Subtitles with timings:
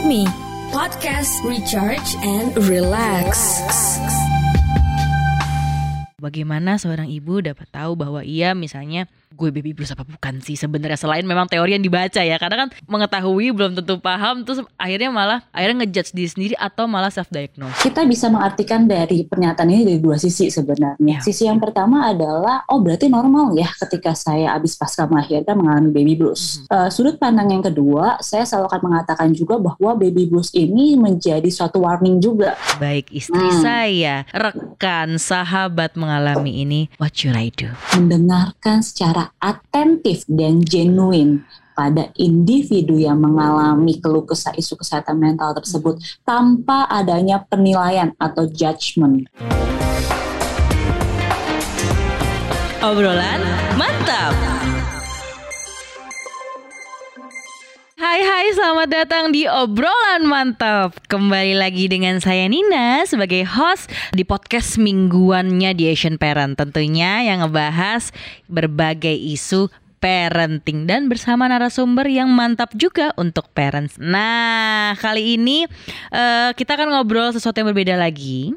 [0.00, 0.24] Me,
[0.72, 3.60] podcast recharge and relax.
[6.16, 10.98] Bagaimana seorang ibu dapat tahu bahwa ia misalnya gue baby blues apa bukan sih sebenarnya
[10.98, 15.38] selain memang teori yang dibaca ya karena kan mengetahui belum tentu paham terus akhirnya malah
[15.54, 17.78] akhirnya ngejudge diri sendiri atau malah self diagnose.
[17.78, 20.98] Kita bisa mengartikan dari pernyataan ini dari dua sisi sebenarnya.
[20.98, 21.18] Ya.
[21.22, 26.14] Sisi yang pertama adalah oh berarti normal ya ketika saya habis pasca melahirkan mengalami baby
[26.18, 26.66] blues.
[26.66, 31.46] Eh, sudut pandang yang kedua, saya selalu akan mengatakan juga bahwa baby blues ini menjadi
[31.50, 33.62] suatu warning juga Baik istri Hmm.
[33.62, 37.70] saya, rekan, sahabat mengalami ini, what should I do?
[37.94, 41.44] mendengarkan secara atentif dan genuine
[41.76, 45.96] pada individu yang mengalami keluh kesah isu kesehatan mental tersebut
[46.28, 49.24] tanpa adanya penilaian atau judgment.
[52.80, 53.40] Obrolan
[53.76, 54.59] mantap.
[58.00, 60.96] Hai hai selamat datang di obrolan mantap.
[61.04, 66.56] Kembali lagi dengan saya Nina sebagai host di podcast mingguannya di Asian Parent.
[66.56, 68.08] Tentunya yang ngebahas
[68.48, 69.68] berbagai isu
[70.00, 74.00] parenting dan bersama narasumber yang mantap juga untuk parents.
[74.00, 75.68] Nah, kali ini
[76.08, 78.56] eh, kita akan ngobrol sesuatu yang berbeda lagi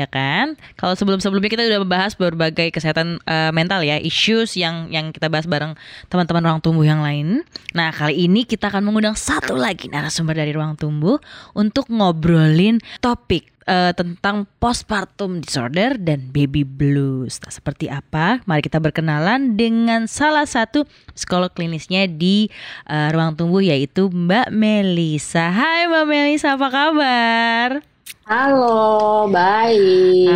[0.00, 0.56] ya kan?
[0.80, 5.44] Kalau sebelum-sebelumnya kita udah membahas berbagai kesehatan eh, mental ya, issues yang yang kita bahas
[5.44, 5.76] bareng
[6.08, 7.44] teman-teman ruang tumbuh yang lain.
[7.76, 11.20] Nah, kali ini kita akan mengundang satu lagi narasumber dari ruang tumbuh
[11.52, 17.36] untuk ngobrolin topik eh, tentang postpartum disorder dan baby blues.
[17.44, 18.40] Nah, seperti apa?
[18.48, 22.48] Mari kita berkenalan dengan salah satu psikolog klinisnya di
[22.88, 25.52] eh, ruang tumbuh yaitu Mbak Melisa.
[25.52, 27.89] Hai Mbak Melisa, apa kabar?
[28.26, 30.30] Halo, baik.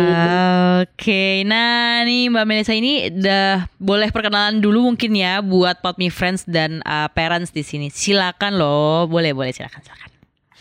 [0.83, 6.11] Oke, nah nih Mbak Melisa ini udah boleh perkenalan dulu mungkin ya buat Pot Me
[6.11, 7.87] Friends dan uh, parents di sini.
[7.87, 10.14] Silakan loh, boleh boleh silakan silakan.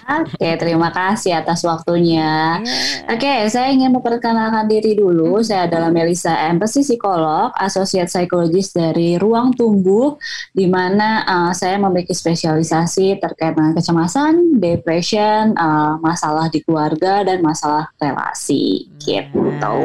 [0.04, 2.60] Oke, terima kasih atas waktunya.
[3.08, 5.40] Oke, saya ingin memperkenalkan diri dulu.
[5.40, 10.20] Saya adalah Melisa Empathy Psikolog, Associate Psychologist dari Ruang Tumbuh,
[10.52, 17.40] di mana uh, saya memiliki spesialisasi terkait dengan kecemasan, depression, uh, masalah di keluarga, dan
[17.40, 18.92] masalah relasi.
[19.00, 19.40] Gitu.
[19.60, 19.76] Nah,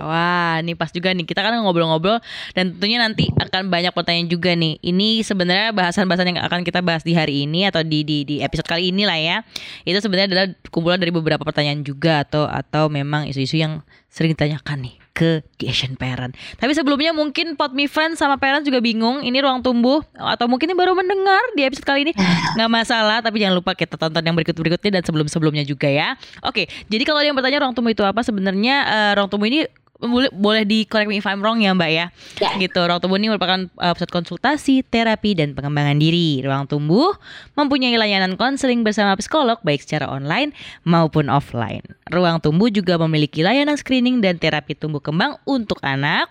[0.00, 1.24] Wah, ini pas juga nih.
[1.24, 2.20] Kita kan ngobrol-ngobrol
[2.56, 4.80] dan tentunya nanti akan banyak pertanyaan juga nih.
[4.80, 8.68] Ini sebenarnya bahasan-bahasan yang akan kita bahas di hari ini atau di di, di episode
[8.68, 9.38] kali ini lah ya.
[9.86, 14.86] Itu sebenarnya adalah kumpulan dari beberapa pertanyaan juga atau atau memang isu-isu yang sering ditanyakan
[14.86, 16.36] nih ke di Asian Parent.
[16.60, 20.68] Tapi sebelumnya mungkin Pot Me Friends sama Parents juga bingung ini ruang tumbuh atau mungkin
[20.76, 22.12] baru mendengar di episode kali ini
[22.60, 26.20] nggak masalah tapi jangan lupa kita tonton yang berikut-berikutnya dan sebelum-sebelumnya juga ya.
[26.44, 29.64] Oke, jadi kalau ada yang bertanya ruang tumbuh itu apa sebenarnya eh, ruang tumbuh ini
[30.00, 32.06] boleh boleh di correct me if I'm wrong ya Mbak ya.
[32.40, 32.50] Ya.
[32.60, 32.76] Gitu.
[32.76, 36.44] Ruang tumbuh ini merupakan uh, pusat konsultasi, terapi dan pengembangan diri.
[36.44, 37.16] Ruang tumbuh
[37.56, 40.52] mempunyai layanan konseling bersama psikolog baik secara online
[40.84, 41.84] maupun offline.
[42.12, 46.28] Ruang tumbuh juga memiliki layanan screening dan terapi tumbuh kembang untuk anak,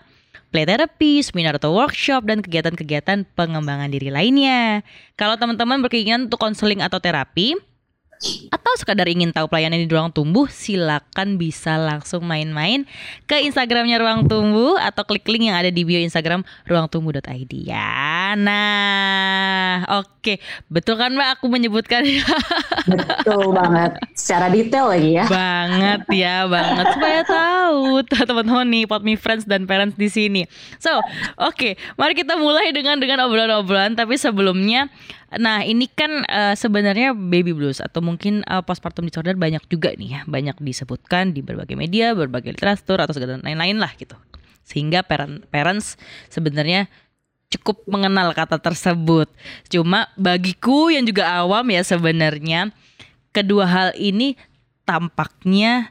[0.54, 4.86] play therapy, seminar atau workshop dan kegiatan-kegiatan pengembangan diri lainnya.
[5.18, 7.58] Kalau teman-teman berkeinginan untuk konseling atau terapi,
[8.48, 12.88] atau sekadar ingin tahu pelayanan di Ruang Tumbuh, silakan bisa langsung main-main
[13.28, 18.34] ke Instagramnya Ruang Tumbuh atau klik link yang ada di bio Instagram ruangtumbuh.id ya.
[18.36, 22.02] Nah, oke, betul kan Mbak aku menyebutkan
[22.86, 23.98] Betul banget.
[24.14, 25.24] Secara detail lagi ya.
[25.26, 30.42] banget ya, banget supaya tahu teman-teman nih, pot me friends dan parents di sini.
[30.82, 30.90] So,
[31.38, 33.94] oke, mari kita mulai dengan dengan obrolan-obrolan.
[33.98, 34.90] Tapi sebelumnya,
[35.34, 40.08] nah ini kan eh, sebenarnya baby blues atau mungkin eh, postpartum disorder banyak juga nih
[40.08, 44.14] ya, banyak disebutkan di berbagai media, berbagai literatur atau segala lain-lain lah gitu.
[44.66, 45.98] Sehingga parent, parents
[46.30, 46.90] sebenarnya
[47.50, 49.30] cukup mengenal kata tersebut.
[49.70, 52.74] Cuma bagiku yang juga awam ya sebenarnya
[53.30, 54.34] kedua hal ini
[54.86, 55.90] tampaknya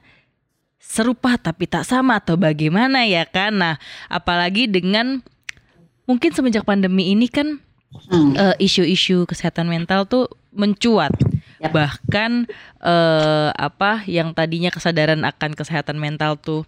[0.80, 3.56] serupa tapi tak sama atau bagaimana ya kan.
[3.56, 3.76] Nah,
[4.08, 5.22] apalagi dengan
[6.06, 7.60] mungkin semenjak pandemi ini kan
[8.10, 8.34] Hmm.
[8.36, 11.12] eh, isu-isu kesehatan mental tuh mencuat.
[11.60, 11.72] Yap.
[11.72, 12.32] Bahkan
[12.84, 16.64] eh, apa yang tadinya kesadaran akan kesehatan mental tuh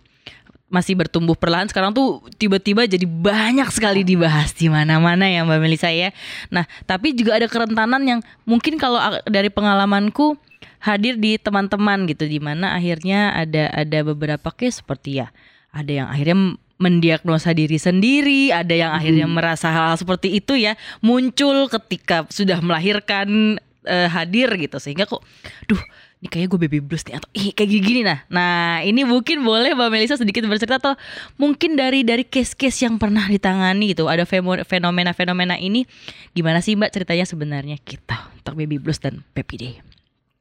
[0.68, 5.88] masih bertumbuh perlahan sekarang tuh tiba-tiba jadi banyak sekali dibahas di mana-mana ya Mbak Melisa
[5.88, 6.12] ya.
[6.52, 9.00] Nah, tapi juga ada kerentanan yang mungkin kalau
[9.32, 10.36] dari pengalamanku
[10.84, 15.34] hadir di teman-teman gitu di mana akhirnya ada ada beberapa case seperti ya
[15.74, 21.66] ada yang akhirnya mendiagnosa diri sendiri, ada yang akhirnya merasa hal-hal seperti itu ya muncul
[21.70, 24.78] ketika sudah melahirkan eh, hadir gitu.
[24.78, 25.26] Sehingga kok
[25.66, 25.82] duh
[26.18, 28.26] ini kayaknya gue baby blues nih atau ih kayak gini nah.
[28.30, 30.94] Nah ini mungkin boleh mbak Melisa sedikit bercerita atau
[31.38, 34.10] mungkin dari dari case-case yang pernah ditangani gitu.
[34.10, 34.26] Ada
[34.66, 35.86] fenomena-fenomena ini.
[36.34, 39.97] Gimana sih mbak ceritanya sebenarnya kita untuk baby blues dan PPD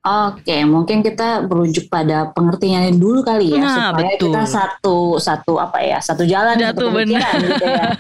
[0.07, 4.31] Oke, mungkin kita berujuk pada pengertiannya dulu kali ya Nah, supaya betul.
[4.31, 7.27] kita satu satu apa ya satu jalan Satu benar.
[7.37, 7.85] gitu ya.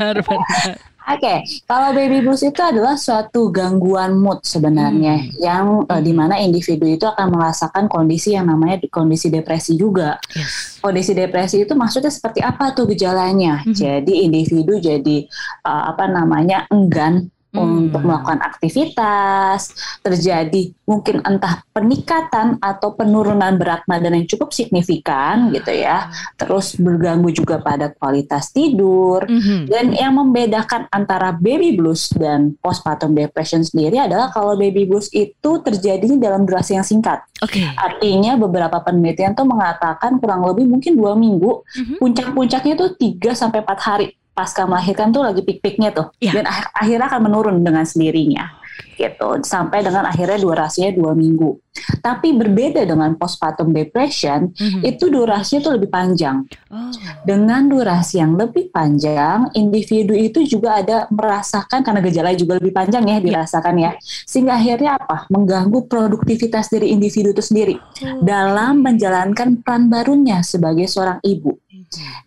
[1.06, 5.30] Oke, kalau baby blues itu adalah suatu gangguan mood sebenarnya Hmm.
[5.38, 10.18] yang eh, di mana individu itu akan merasakan kondisi yang namanya di- kondisi depresi juga.
[10.30, 10.78] Yes.
[10.78, 13.62] Kondisi depresi itu maksudnya seperti apa tuh gejalanya?
[13.62, 13.70] Mhm.
[13.72, 15.30] Jadi individu jadi
[15.62, 17.88] eh, apa namanya enggan Hmm.
[17.88, 19.72] untuk melakukan aktivitas,
[20.04, 26.12] terjadi mungkin entah peningkatan atau penurunan berat badan yang cukup signifikan gitu ya.
[26.36, 29.24] Terus berganggu juga pada kualitas tidur.
[29.26, 29.66] Mhm.
[29.66, 35.50] Dan yang membedakan antara baby blues dan postpartum depression sendiri adalah kalau baby blues itu
[35.64, 37.24] terjadinya dalam durasi yang singkat.
[37.42, 37.64] Oke.
[37.76, 41.96] Artinya beberapa penelitian tuh mengatakan kurang lebih mungkin dua minggu, Mhm.
[42.00, 46.12] puncak-puncaknya tuh 3 sampai 4 hari pasca melahirkan tuh lagi pik-piknya tuh.
[46.20, 46.36] Iya.
[46.36, 48.52] Dan ak- akhirnya akan menurun dengan sendirinya.
[48.96, 51.60] Gitu, sampai dengan akhirnya durasinya dua minggu.
[52.00, 54.84] Tapi berbeda dengan postpartum depression, Mhm.
[54.84, 56.44] itu durasinya tuh lebih panjang.
[56.68, 56.92] Oh.
[57.24, 63.04] Dengan durasi yang lebih panjang, individu itu juga ada merasakan karena gejala juga lebih panjang
[63.08, 63.92] ya dirasakan ya.
[64.28, 65.24] Sehingga akhirnya apa?
[65.32, 67.76] Mengganggu produktivitas dari individu itu sendiri
[68.20, 71.56] dalam menjalankan peran barunya sebagai seorang ibu.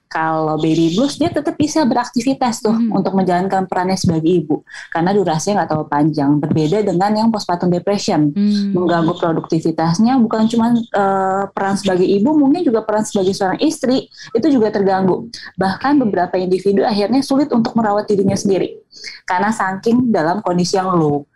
[0.09, 2.97] Kalau baby blues dia tetap bisa beraktivitas tuh Hmm.
[2.97, 6.31] untuk menjalankan perannya sebagai ibu karena durasinya nggak terlalu panjang.
[6.35, 8.73] Berbeda dengan yang postpartum depression Hmm.
[8.73, 14.47] mengganggu produktivitasnya bukan cuma eh, peran sebagai ibu mungkin juga peran sebagai seorang istri itu
[14.49, 18.81] juga terganggu bahkan beberapa individu akhirnya sulit untuk merawat dirinya sendiri
[19.23, 21.29] karena saking dalam kondisi yang low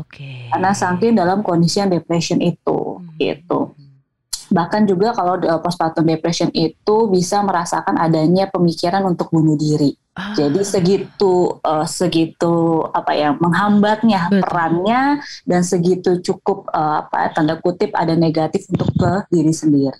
[0.00, 0.50] Oke.
[0.50, 3.14] karena saking dalam kondisi yang depression itu Hmm.
[3.16, 3.70] gitu
[4.50, 10.34] bahkan juga kalau eh, postpartum depression itu bisa merasakan adanya pemikiran untuk bunuh diri Ah.
[10.34, 14.42] jadi segitu eh, segitu apa ya menghambatnya Betul.
[14.42, 15.02] perannya
[15.46, 19.94] dan segitu cukup eh, apa tanda kutip ada negatif untuk ke diri sendiri.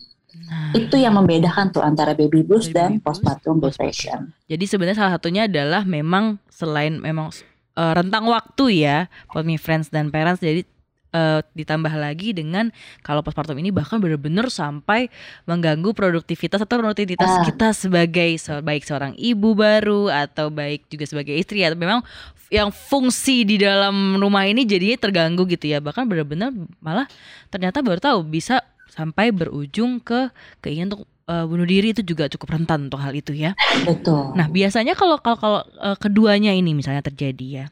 [0.50, 0.74] Nah.
[0.74, 4.34] Itu yang membedakan tuh antara baby blues Baby dan postpartum depression.
[4.50, 7.30] Jadi sebenarnya salah satunya adalah memang selain memang
[7.78, 10.66] rentang waktu ya, for me friends dan parents jadi
[11.10, 12.70] eh, ditambah lagi dengan
[13.00, 15.10] kalau postpartum ini bahkan benar-benar sampai
[15.44, 17.42] mengganggu produktivitas atau rutinitas Ah.
[17.42, 22.00] kita sebagai se- baik seorang ibu baru atau baik juga sebagai istri atau memang
[22.32, 27.06] f- yang fungsi di dalam rumah ini jadinya terganggu gitu ya bahkan benar-benar malah
[27.46, 32.54] ternyata baru tahu bisa sampai berujung ke keinginan untuk eh, bunuh diri itu juga cukup
[32.54, 33.54] rentan untuk hal itu ya.
[33.82, 34.34] Betul.
[34.34, 37.66] Nah biasanya kalau kalau kalau eh, keduanya ini misalnya terjadi ya,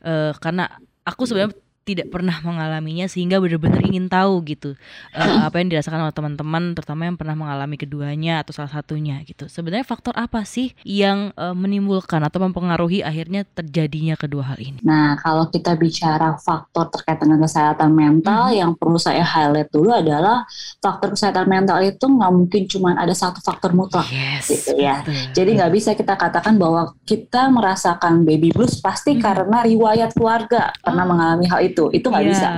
[0.00, 0.70] eh, karena
[1.02, 1.54] aku sebenarnya
[1.92, 4.74] tidak pernah mengalaminya sehingga benar-benar ingin tahu gitu
[5.12, 9.46] eh, apa yang dirasakan oleh teman-teman, terutama yang pernah mengalami keduanya atau salah satunya gitu.
[9.46, 14.78] Sebenarnya faktor apa sih yang eh, menimbulkan atau mempengaruhi akhirnya terjadinya kedua hal ini?
[14.82, 18.56] Nah, kalau kita bicara faktor terkait dengan kesehatan mental, Mhm.
[18.56, 20.44] yang perlu saya highlight dulu adalah
[20.78, 24.06] faktor kesehatan mental itu nggak mungkin cuma ada satu faktor mutlak.
[24.10, 25.00] Yes, Gitu ya.
[25.02, 25.14] betul.
[25.32, 29.20] Jadi nggak bisa kita katakan bahwa kita merasakan baby blues pasti Mhm.
[29.20, 31.10] karena riwayat keluarga pernah Oh.
[31.10, 31.79] mengalami hal itu.
[31.88, 32.48] Itu nggak Iya, bisa.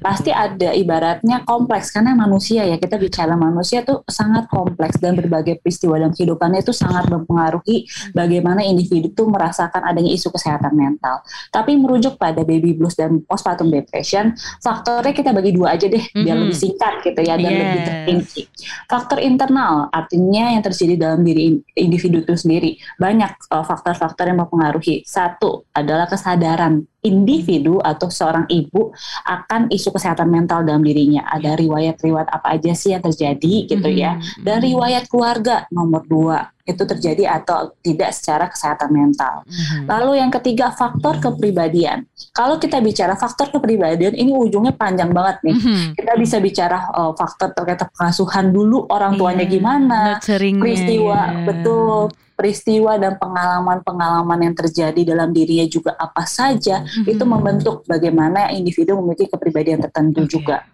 [0.00, 5.60] Pasti ada ibaratnya kompleks karena manusia ya kita bicara manusia tuh sangat kompleks dan berbagai
[5.60, 11.20] peristiwa dalam kehidupannya itu sangat mempengaruhi bagaimana individu tuh merasakan adanya isu kesehatan mental.
[11.48, 16.36] Tapi merujuk pada baby blues dan postpartum depression, faktornya kita bagi dua aja deh biar
[16.36, 16.42] Mhm.
[16.48, 17.86] lebih singkat gitu ya dan lebih Yes.
[17.88, 18.40] terperinci.
[18.86, 25.02] Faktor internal artinya yang terjadi dalam diri individu itu sendiri banyak uh, faktor-faktor yang mempengaruhi.
[25.02, 28.90] Satu adalah kesadaran individu atau seorang ibu
[29.28, 31.28] akan isu kesehatan mental dalam dirinya.
[31.28, 34.16] Ada riwayat-riwayat apa aja sih yang terjadi gitu ya.
[34.16, 39.44] Mhm, Dan mhm, riwayat keluarga nomor dua itu terjadi atau tidak secara kesehatan mental.
[39.44, 39.84] mhm.
[39.84, 42.08] Lalu yang ketiga faktor kepribadian.
[42.32, 45.54] Kalau kita bicara faktor kepribadian ini ujungnya panjang banget nih.
[45.60, 45.86] Mhm.
[45.92, 51.96] Kita bisa bicara oh, faktor terkait pengasuhan dulu orang tuanya Iya, gimana, nurturingnya peristiwa betul
[52.34, 57.06] peristiwa dan pengalaman-pengalaman yang terjadi dalam dirinya juga apa saja Mhm.
[57.06, 60.30] itu membentuk bagaimana individu memiliki kepribadian tertentu Oke.
[60.32, 60.66] juga.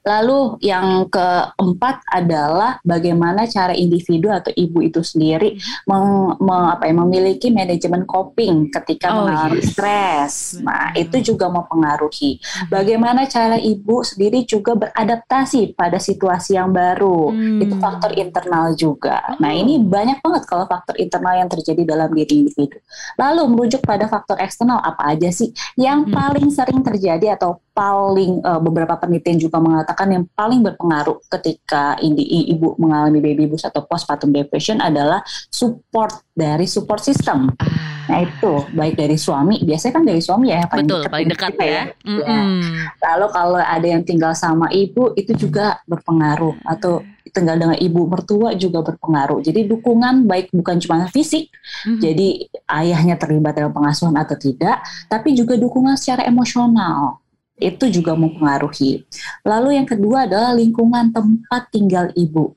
[0.00, 6.94] Lalu yang keempat adalah bagaimana cara individu atau ibu itu sendiri meng- me- apa ya,
[6.96, 9.68] memiliki manajemen coping ketika Oh, mengalami yes.
[9.70, 10.32] stres.
[10.60, 11.02] Nah, Betul.
[11.04, 12.30] itu juga mempengaruhi.
[12.40, 12.68] Mhm.
[12.72, 17.30] Bagaimana cara ibu sendiri juga beradaptasi pada situasi yang baru.
[17.30, 17.60] Hmm.
[17.60, 19.20] Itu faktor internal juga.
[19.30, 19.36] Oh.
[19.38, 22.80] Nah, ini banyak banget kalau faktor internal yang terjadi dalam diri individu.
[23.14, 26.14] Lalu merujuk pada faktor eksternal apa aja sih yang Hmm.
[26.14, 32.28] paling sering terjadi atau paling uh, beberapa penelitian juga mengatakan yang paling berpengaruh ketika indi,
[32.52, 37.48] ibu mengalami baby blues atau postpartum depression adalah support dari support system.
[37.56, 38.12] Ah.
[38.12, 41.52] Nah itu baik dari suami, biasanya kan dari suami ya paling Betul, dekat, paling dekat
[41.56, 41.64] ya.
[41.64, 41.84] ya.
[42.04, 42.60] Mm -hmm.
[43.00, 47.00] Lalu kalau ada yang tinggal sama ibu itu juga berpengaruh atau
[47.32, 49.40] tinggal dengan ibu mertua juga berpengaruh.
[49.40, 52.00] Jadi dukungan baik bukan cuma fisik, mm-hmm.
[52.02, 52.28] jadi
[52.66, 57.22] ayahnya terlibat dalam pengasuhan atau tidak, tapi juga dukungan secara emosional
[57.60, 59.04] itu juga mempengaruhi.
[59.44, 62.56] Lalu yang kedua adalah lingkungan tempat tinggal ibu.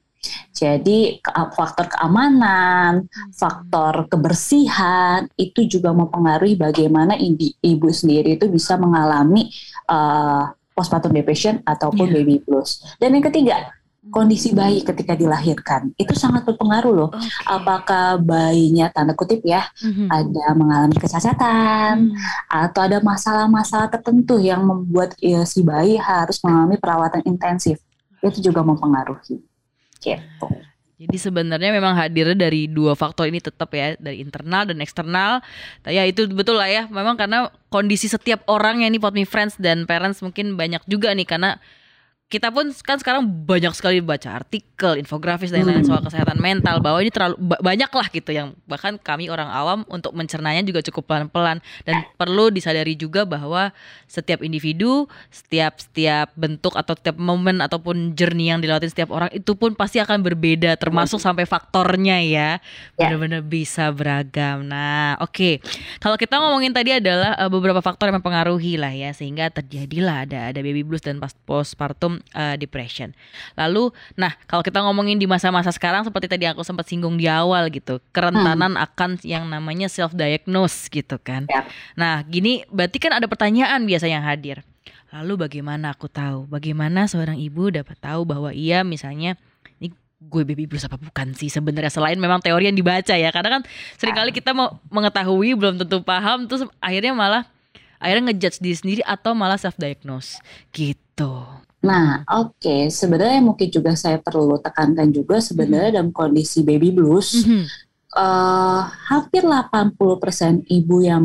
[0.56, 1.20] Jadi
[1.52, 9.52] faktor keamanan, faktor kebersihan itu juga mempengaruhi bagaimana ibu sendiri itu bisa mengalami
[9.92, 12.16] uh, postpartum depression ataupun yeah.
[12.24, 12.80] baby blues.
[13.04, 13.76] Dan yang ketiga,
[14.14, 17.10] kondisi bayi ketika dilahirkan itu sangat berpengaruh loh.
[17.10, 17.50] Okay.
[17.50, 20.08] Apakah bayinya tanda kutip ya mm-hmm.
[20.14, 22.18] ada mengalami kecacatan mm.
[22.48, 27.82] atau ada masalah-masalah tertentu yang membuat ya, si bayi harus mengalami perawatan intensif
[28.22, 29.42] itu juga mempengaruhi.
[29.98, 30.48] Gitu.
[31.04, 35.44] Jadi sebenarnya memang hadirnya dari dua faktor ini tetap ya dari internal dan eksternal.
[35.84, 36.88] Ya itu betul lah ya.
[36.88, 41.12] Memang karena kondisi setiap orang yang ini Pot Me Friends dan parents mungkin banyak juga
[41.12, 41.60] nih karena
[42.34, 45.92] kita pun kan sekarang banyak sekali baca artikel, infografis dan lain-lain hmm.
[45.94, 50.18] soal kesehatan mental bahwa ini terlalu banyak lah gitu yang bahkan kami orang awam untuk
[50.18, 53.70] mencernanya juga cukup pelan-pelan dan perlu disadari juga bahwa
[54.10, 59.54] setiap individu, setiap setiap bentuk atau setiap momen ataupun journey yang dilalui setiap orang itu
[59.54, 61.26] pun pasti akan berbeda termasuk hmm.
[61.30, 62.58] sampai faktornya ya.
[62.98, 63.14] ya.
[63.14, 64.66] Benar-benar bisa beragam.
[64.66, 65.34] Nah, oke.
[65.34, 65.54] Okay.
[66.02, 70.50] Kalau kita ngomongin tadi adalah uh, beberapa faktor yang mempengaruhi lah ya sehingga terjadilah ada
[70.50, 73.16] ada baby blues dan postpartum uh, depression.
[73.56, 77.72] Lalu, nah kalau kita ngomongin di masa-masa sekarang seperti tadi aku sempat singgung di awal
[77.72, 78.86] gitu, kerentanan hmm.
[78.86, 81.48] akan yang namanya self diagnose gitu kan.
[81.48, 81.66] Ya.
[81.96, 84.62] Nah, gini berarti kan ada pertanyaan biasa yang hadir.
[85.14, 86.50] Lalu bagaimana aku tahu?
[86.50, 89.38] Bagaimana seorang ibu dapat tahu bahwa ia misalnya
[89.78, 93.60] ini gue baby blues apa bukan sih sebenarnya selain memang teori yang dibaca ya karena
[93.60, 93.62] kan
[94.00, 97.44] sering kali kita mau mengetahui belum tentu paham terus akhirnya malah
[98.04, 100.44] akhirnya ngejudge diri sendiri atau malah self diagnose
[100.76, 101.46] gitu.
[101.84, 102.82] Nah, oke, okay.
[102.88, 106.00] sebenarnya mungkin juga saya perlu tekankan juga sebenarnya mm-hmm.
[106.00, 107.64] dalam kondisi baby blues, mm-hmm.
[108.16, 111.24] uh, hampir 80% ibu yang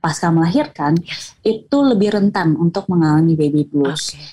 [0.00, 1.36] pasca melahirkan yes.
[1.44, 4.16] itu lebih rentan untuk mengalami baby blues.
[4.16, 4.24] Okay.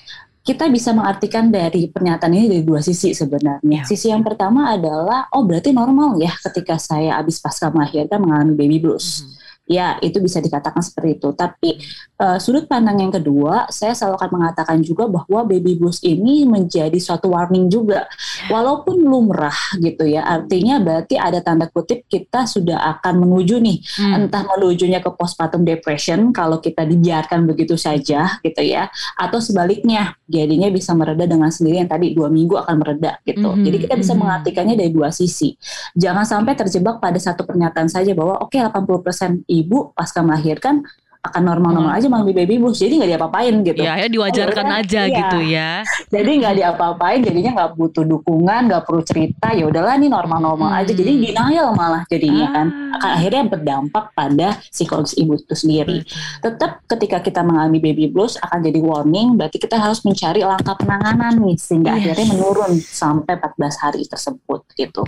[0.46, 3.84] Kita bisa mengartikan dari pernyataan ini dari dua sisi sebenarnya.
[3.84, 3.84] Yeah.
[3.84, 8.80] Sisi yang pertama adalah, oh berarti normal ya ketika saya habis pasca melahirkan mengalami baby
[8.80, 9.20] blues.
[9.20, 11.28] Mm-hmm ya itu bisa dikatakan seperti itu.
[11.34, 11.76] Tapi
[12.22, 16.96] uh, sudut pandang yang kedua, saya selalu akan mengatakan juga bahwa baby blues ini menjadi
[16.96, 18.06] suatu warning juga,
[18.48, 20.24] walaupun lumrah gitu ya.
[20.24, 24.14] Artinya berarti ada tanda kutip kita sudah akan menuju nih, hmm.
[24.24, 30.70] entah menujunya ke postpartum depression kalau kita dibiarkan begitu saja gitu ya, atau sebaliknya jadinya
[30.70, 33.50] bisa mereda dengan sendiri yang tadi dua minggu akan mereda gitu.
[33.50, 33.66] Hmm.
[33.66, 34.20] Jadi kita bisa hmm.
[34.22, 35.58] mengartikannya dari dua sisi.
[35.98, 40.84] Jangan sampai terjebak pada satu pernyataan saja bahwa oke okay, 80% ibu pasca melahirkan
[41.26, 41.98] akan normal-normal hmm.
[41.98, 45.18] aja mengalami baby blues jadi nggak diapa-apain gitu ya, ya diwajarkan oh, aja iya.
[45.18, 45.70] gitu ya
[46.08, 50.80] jadi nggak diapa-apain jadinya nggak butuh dukungan nggak perlu cerita ya udahlah nih normal-normal hmm.
[50.82, 51.22] aja jadi hmm.
[51.26, 52.66] denial malah jadinya kan.
[52.66, 52.70] ah.
[52.70, 56.40] kan akan akhirnya berdampak pada psikologis ibu itu sendiri hmm.
[56.40, 61.42] tetap ketika kita mengalami baby blues akan jadi warning berarti kita harus mencari langkah penanganan
[61.42, 62.14] nih sehingga yes.
[62.14, 65.02] akhirnya menurun sampai 14 hari tersebut gitu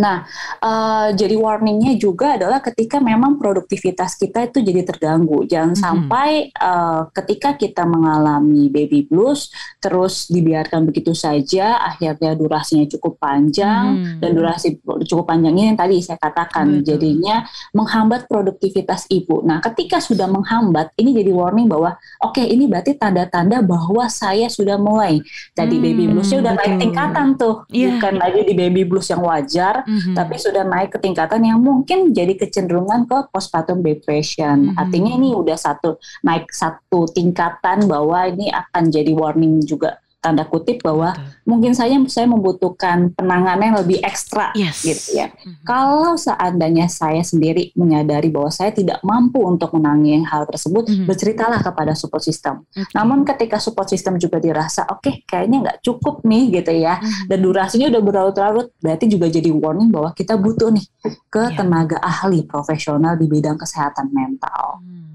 [0.00, 0.24] Nah,
[0.64, 5.44] uh, jadi warningnya juga adalah ketika memang produktivitas kita itu jadi terganggu.
[5.44, 5.82] Jangan hmm.
[5.84, 14.00] sampai uh, ketika kita mengalami baby blues, terus dibiarkan begitu saja, akhirnya durasinya cukup panjang
[14.00, 14.18] hmm.
[14.24, 16.96] dan durasi cukup panjangnya yang tadi saya katakan, Betul.
[16.96, 17.44] jadinya
[17.76, 19.44] menghambat produktivitas ibu.
[19.44, 24.48] Nah, ketika sudah menghambat, ini jadi warning bahwa oke okay, ini berarti tanda-tanda bahwa saya
[24.48, 25.20] sudah mulai.
[25.52, 27.92] Tadi hmm, baby bluesnya udah naik tingkatan tuh, yeah.
[27.98, 30.14] bukan lagi di baby blues yang wajar mm-hmm.
[30.14, 34.70] tapi sudah naik ke tingkatan yang mungkin jadi kecenderungan ke postpartum depression.
[34.70, 34.78] Mm-hmm.
[34.78, 40.84] Artinya ini udah satu naik satu tingkatan bahwa ini akan jadi warning juga tanda kutip
[40.84, 41.48] bahwa Betul.
[41.48, 44.84] mungkin saja saya membutuhkan penanganan yang lebih ekstra yes.
[44.84, 45.32] gitu ya.
[45.32, 45.64] Mm-hmm.
[45.64, 51.08] Kalau seandainya saya sendiri menyadari bahwa saya tidak mampu untuk menangani hal tersebut, mm-hmm.
[51.08, 52.68] berceritalah kepada support system.
[52.68, 52.84] Okay.
[52.92, 57.26] Namun ketika support system juga dirasa oke okay, kayaknya nggak cukup nih gitu ya, mm-hmm.
[57.32, 60.84] dan durasinya udah berlarut-larut, berarti juga jadi warning bahwa kita butuh nih
[61.32, 61.56] ke yeah.
[61.56, 64.84] tenaga ahli profesional di bidang kesehatan mental.
[64.84, 65.08] Hmm.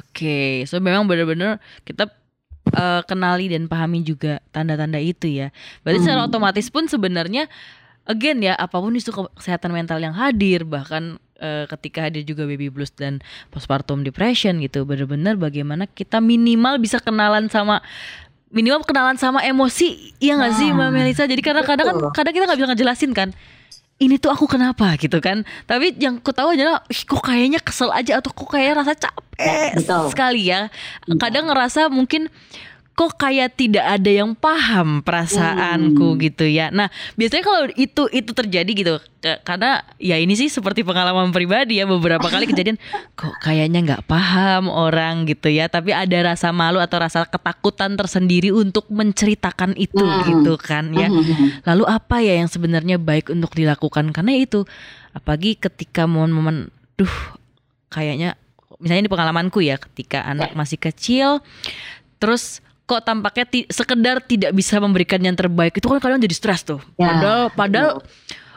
[0.00, 0.52] Oke, okay.
[0.64, 2.08] so memang benar-benar kita
[2.76, 5.48] uh, kenali dan pahami juga tanda-tanda itu ya.
[5.80, 6.28] Berarti secara hmm.
[6.28, 7.48] otomatis pun sebenarnya
[8.06, 12.70] again ya apa pun isu kesehatan mental yang hadir bahkan eh, ketika ada juga baby
[12.70, 13.18] blues dan
[13.50, 17.82] postpartum depression gitu bener-bener bagaimana kita minimal bisa kenalan sama
[18.54, 22.10] minimal kenalan sama emosi ya nggak sih mbak Nah, Melisa jadi kadang-kadang kan betul.
[22.14, 23.28] kadang kita nggak bisa ngejelasin kan
[23.96, 24.92] ini tuh aku kenapa?
[25.00, 25.42] gitu kan.
[25.64, 29.80] Tapi yang ku tahu adalah "Ih, kok kayaknya kesel aja atau kok kayak rasa capek
[29.80, 30.12] Betul.
[30.12, 30.68] sekali ya.
[31.16, 32.28] Kadang ngerasa mungkin
[32.96, 36.20] kok kayak tidak ada yang paham perasaanku Hmm.
[36.20, 38.94] gitu ya nah biasanya kalau itu itu terjadi gitu
[39.44, 42.80] karena ya ini sih seperti pengalaman pribadi ya beberapa kali kejadian
[43.20, 48.48] kok kayaknya nggak paham orang gitu ya tapi ada rasa malu atau rasa ketakutan tersendiri
[48.48, 50.24] untuk menceritakan itu Hmm.
[50.24, 51.68] gitu kan ya Mhm.
[51.68, 54.08] Lalu apa ya yang sebenarnya baik untuk dilakukan?
[54.10, 54.64] Karena itu,
[55.12, 57.16] apalagi ketika momen-momen, duh,
[57.88, 58.34] kayaknya,
[58.78, 61.44] misalnya di pengalamanku ya, ketika anak masih kecil,
[62.16, 66.62] terus kok tampaknya ti- sekedar tidak bisa memberikan yang terbaik, itu kan kadang jadi stres
[66.62, 66.78] tuh.
[66.94, 67.90] Ya, Padahal, padahal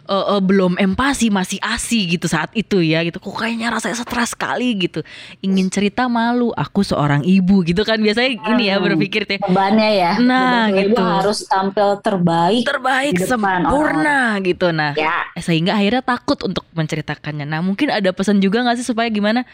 [0.05, 3.17] eh, eh, belum empati, masih asi gitu saat itu ya, gitu.
[3.17, 5.05] Kok kayaknya rasanya stres sekali gitu.
[5.39, 8.85] Ingin cerita malu, aku seorang ibu gitu kan biasanya ini ya Hmm.
[8.85, 9.37] berpikir teh.
[9.39, 11.01] bebannya ya Nah, Beban ibu gitu.
[11.01, 17.59] harus tampil terbaik terbaik sempurna gitu nah ya eh, sehingga akhirnya takut untuk menceritakannya nah
[17.59, 19.45] mungkin ada pesan juga nggak sih supaya gimana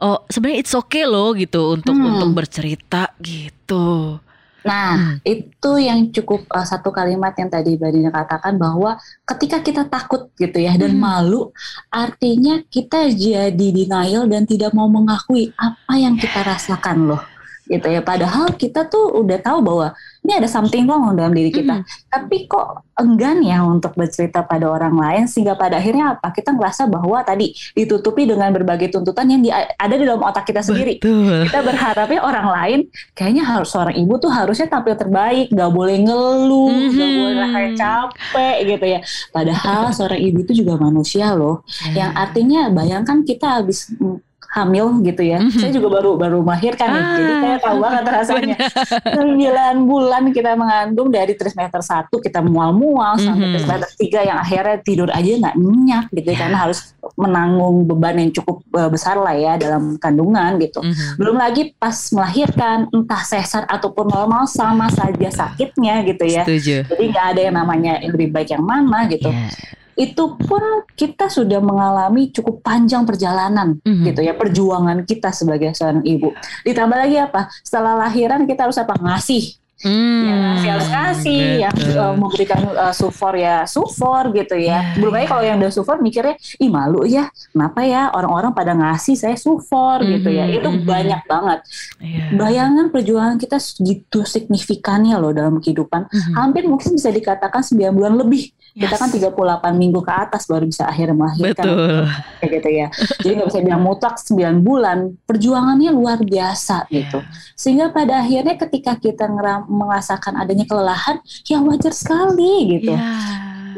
[0.00, 2.14] oh sebenarnya it's okay loh gitu untuk Hmm.
[2.14, 4.18] untuk bercerita gitu
[4.58, 9.82] Nah, itu yang cukup uh, satu kalimat yang tadi Mbak Dina katakan bahwa ketika kita
[9.88, 11.00] takut gitu ya dan Hmm.
[11.08, 11.40] malu,
[11.88, 17.22] artinya kita jadi denial dan tidak mau mengakui apa yang kita rasakan loh.
[17.68, 18.00] Gitu ya.
[18.00, 21.80] Padahal kita tuh udah tahu bahwa ini ada something wrong dalam diri kita.
[22.06, 26.28] Tapi kok enggan ya untuk bercerita pada orang lain sehingga pada akhirnya apa?
[26.30, 30.60] Kita ngerasa bahwa tadi ditutupi dengan berbagai tuntutan yang di- ada di dalam otak kita
[30.60, 32.78] sendiri betul kita berharapnya orang lain
[33.12, 37.20] kayaknya harus seorang ibu tuh harusnya tampil terbaik nggak boleh ngeluh nggak Mhm.
[37.20, 43.22] boleh kayak capek gitu ya padahal seorang ibu itu juga manusia loh yang artinya bayangkan
[43.22, 44.18] kita habis mm,
[44.48, 45.52] hamil gitu ya Mhm.
[45.54, 48.56] saya juga baru baru melahirkan nih jadi Ah, saya tahu banget rasanya
[49.04, 53.54] sembilan bulan kita mengandung dari trimester satu kita mual-mual sampai Mhm.
[53.54, 56.38] trimester tiga yang akhirnya tidur aja nggak nyenyak gitu Ya.
[56.38, 56.78] karena harus
[57.14, 61.16] menanggung beban yang cukup eh, besar lah ya dalam kandungan gitu Mhm.
[61.16, 67.04] belum lagi pas melahirkan entah sesar ataupun normal sama saja sakitnya gitu ya setuju jadi
[67.06, 69.50] nggak ada yang namanya lebih baik yang mana gitu Ya.
[69.98, 70.62] Itu pun
[70.94, 74.04] kita sudah mengalami cukup panjang perjalanan Mhm.
[74.06, 76.30] gitu ya perjuangan kita sebagai seorang ibu.
[76.62, 77.50] Ditambah lagi apa?
[77.60, 78.94] Setelah lahiran kita harus apa?
[78.94, 84.66] Ngasih Hmm, ya ngasih harus ngasih yang uh, memberikan uh, sufor ya sufor gitu ya
[84.68, 85.30] Ya, belum lagi ya.
[85.30, 90.02] kalau yang udah sufor mikirnya ih malu ya kenapa ya orang-orang pada ngasih saya sufor
[90.02, 90.82] gitu ya Mhm, itu mhm.
[90.82, 91.58] banyak banget
[91.98, 92.24] Iya.
[92.32, 96.06] Bayangan perjuangan kita segitu signifikannya loh dalam kehidupan.
[96.06, 96.32] Mhm.
[96.32, 98.50] Hampir mungkin bisa dikatakan 9 bulan lebih.
[98.70, 99.00] Kita Yes.
[99.00, 99.34] kan 38
[99.74, 101.64] minggu ke atas baru bisa akhirnya melahirkan.
[101.64, 102.04] betul
[102.38, 102.86] Kayak gitu ya.
[103.18, 104.98] Jadi nggak bisa bilang mutlak 9 bulan.
[105.24, 106.94] Perjuangannya luar biasa Iya.
[107.02, 107.18] gitu.
[107.54, 112.96] Sehingga pada akhirnya ketika kita ngera- merasakan adanya kelelahan, ya wajar sekali gitu.
[112.96, 113.14] Iya.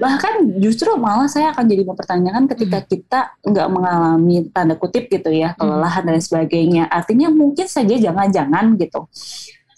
[0.01, 2.89] Bahkan justru malah saya akan jadi mempertanyakan ketika Hmm.
[2.89, 6.89] kita nggak mengalami tanda kutip gitu ya kelelahan dan sebagainya.
[6.89, 9.05] Artinya mungkin saja jangan-jangan gitu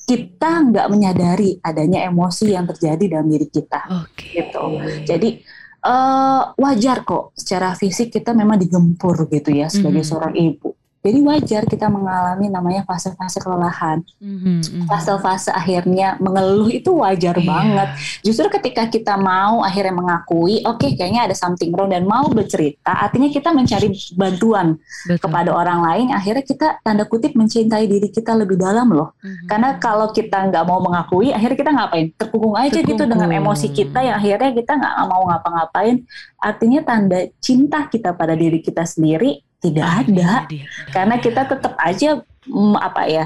[0.02, 4.62] kita nggak menyadari adanya emosi yang terjadi dalam diri kita oke gitu.
[5.06, 5.42] Jadi
[5.82, 10.06] eh, wajar kok secara fisik kita memang digempur gitu ya sebagai Mhm.
[10.06, 10.70] seorang ibu.
[11.02, 14.86] Jadi wajar kita mengalami namanya fase-fase kelelahan, Mhm, mhm.
[14.86, 17.42] fase-fase akhirnya mengeluh itu wajar Iya.
[17.42, 17.88] banget.
[18.22, 23.26] Justru ketika kita mau akhirnya mengakui, oke kayaknya ada something wrong dan mau bercerita, artinya
[23.34, 24.78] kita mencari bantuan
[25.10, 25.18] Betul.
[25.26, 26.06] kepada orang lain.
[26.14, 29.18] Akhirnya kita tanda kutip mencintai diri kita lebih dalam loh.
[29.26, 29.50] Mhm.
[29.50, 32.14] Karena kalau kita nggak mau mengakui, akhirnya kita ngapain?
[32.14, 36.06] Terkungkung aja gitu dengan emosi kita yang akhirnya kita nggak mau ngapa-ngapain.
[36.38, 40.10] Artinya tanda cinta kita pada diri kita sendiri tidak Ah, ada.
[40.10, 41.22] iya, iya, Karena iya.
[41.22, 43.24] kita tetap aja mm, apa ya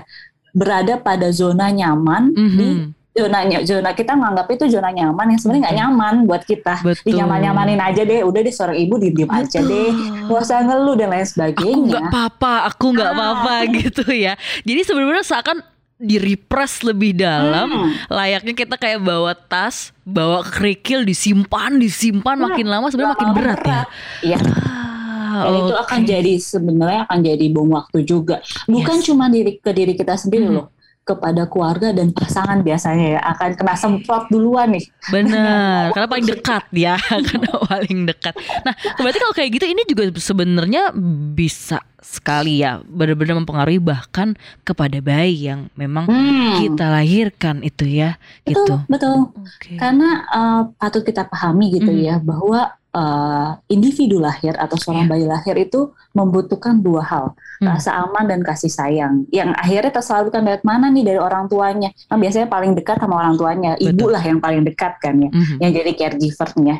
[0.53, 2.57] berada pada zona nyaman Mhm.
[2.57, 2.69] di
[3.15, 6.75] zona zona kita menganggap itu zona nyaman yang sebenarnya nggak nyaman buat kita.
[6.83, 7.05] Betul.
[7.11, 9.89] Dinyaman-nyamanin aja deh, udah deh seorang ibu diem aja deh,
[10.23, 11.81] nggak usah ngeluh dan lain aku sebagainya.
[11.89, 13.15] nggak apa-apa, aku nggak Ah.
[13.15, 14.37] apa-apa gitu ya.
[14.63, 15.65] Jadi sebenarnya seakan
[15.97, 17.89] direpress lebih dalam, Hmm.
[18.07, 23.39] layaknya kita kayak bawa tas, bawa kerikil disimpan, disimpan Nah, makin lama sebenarnya makin lama
[23.39, 23.81] berat, ya.
[24.23, 24.39] Iya.
[24.45, 25.06] Ah,
[25.39, 28.41] Dan itu akan jadi sebenarnya akan jadi bom waktu juga.
[28.65, 29.05] Bukan Yes.
[29.05, 30.55] cuma diri ke diri kita sendiri Mhm.
[30.55, 30.67] loh,
[31.03, 34.91] kepada keluarga dan pasangan biasanya ya akan kena semprot duluan nih.
[35.07, 36.99] Bener, karena paling dekat ya,
[37.31, 38.35] karena paling dekat.
[38.61, 40.91] Nah, berarti kalau kayak gitu ini juga sebenarnya
[41.31, 48.19] bisa sekali ya, benar-benar mempengaruhi bahkan kepada bayi yang memang Hmm, kita lahirkan itu ya,
[48.43, 48.75] betul, gitu.
[48.91, 49.17] betul.
[49.31, 49.79] Oke.
[49.79, 52.03] Karena eh, patut kita pahami gitu Mhm.
[52.03, 55.11] ya bahwa uh, individu lahir atau seorang Iya.
[55.13, 57.27] bayi lahir itu membutuhkan dua hal,
[57.61, 57.69] Hmm.
[57.69, 59.29] rasa aman dan kasih sayang.
[59.29, 61.93] Yang akhirnya tersalurkan dari mana nih dari orang tuanya?
[62.09, 64.17] Kan biasanya paling dekat sama orang tuanya, ibu Betul.
[64.17, 65.57] lah yang paling dekat kan ya, Mhm.
[65.61, 66.77] yang jadi caregivernya.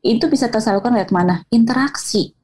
[0.00, 1.46] Itu bisa tersalurkan dari mana?
[1.50, 2.34] Interaksi.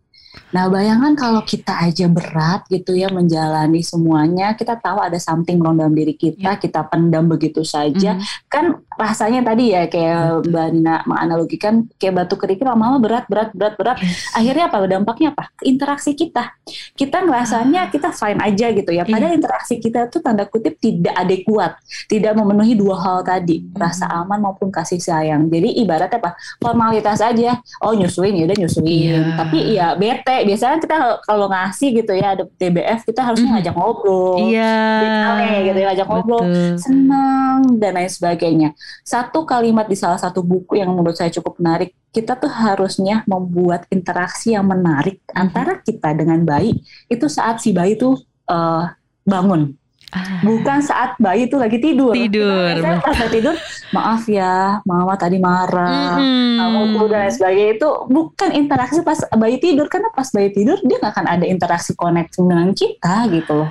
[0.55, 5.77] Nah, bayangkan kalau kita aja berat gitu ya menjalani semuanya, kita tahu ada something wrong
[5.77, 6.61] dalam diri kita, Ya.
[6.61, 8.17] kita pendam begitu saja.
[8.17, 8.25] Mhm.
[8.49, 8.65] Kan
[8.97, 13.97] rasanya tadi ya kayak Mbak Nina menganalogikan kayak batu kerikil lama-lama berat, berat, berat, berat.
[14.01, 14.33] Yes.
[14.33, 14.77] Akhirnya apa?
[14.87, 15.53] Dampaknya apa?
[15.61, 16.57] Interaksi kita.
[16.97, 19.05] Kita ngerasanya kita fine aja gitu ya.
[19.05, 19.39] Padahal Iya.
[19.43, 21.77] interaksi kita tuh tanda kutip tidak adekuat,
[22.09, 23.77] tidak memenuhi dua hal tadi, Mhm.
[23.77, 25.51] rasa aman maupun kasih sayang.
[25.51, 26.33] Jadi ibaratnya apa?
[26.57, 27.61] Formalitas aja.
[27.85, 28.87] Oh nyusuin ya udah nyusuin.
[28.89, 29.21] Iya.
[29.37, 29.87] Tapi ya
[30.27, 30.51] bete.
[30.51, 33.55] Biasanya kita kalau ngasih gitu ya ada TBF kita harusnya Mhm.
[33.63, 34.35] ngajak ngobrol.
[34.43, 34.75] Iya.
[35.23, 36.75] Rame gitu ya, ajak ngobrol Betul.
[36.83, 38.69] senang dan lain sebagainya.
[39.07, 43.87] Satu kalimat di salah satu buku yang menurut saya cukup menarik, kita tuh harusnya membuat
[43.89, 45.39] interaksi yang menarik Mhm.
[45.39, 46.75] antara kita dengan bayi
[47.07, 48.85] itu saat si bayi tuh eh,
[49.27, 49.75] bangun,
[50.15, 50.39] Ah.
[50.47, 52.15] bukan saat bayi itu lagi tidur.
[52.15, 52.71] Tidur.
[52.73, 53.55] Kita biasanya pas tidur,
[53.91, 56.15] maaf ya, mama tadi marah.
[56.23, 56.57] Mhm.
[56.57, 60.79] Kamu tuh dan lain sebagainya itu bukan interaksi pas bayi tidur karena pas bayi tidur
[60.87, 63.71] dia nggak akan ada interaksi connect dengan kita gitu loh.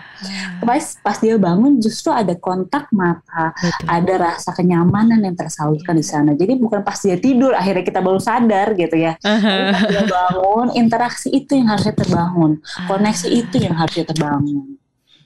[0.59, 3.87] Pas pas dia bangun justru ada kontak mata, Betul.
[3.87, 6.35] ada rasa kenyamanan yang tersalurkan di sana.
[6.35, 9.15] Jadi bukan pas dia tidur akhirnya kita baru sadar gitu ya.
[9.23, 12.59] Tapi pas dia bangun, interaksi itu yang harusnya terbangun,
[12.91, 14.75] koneksi itu yang harusnya terbangun.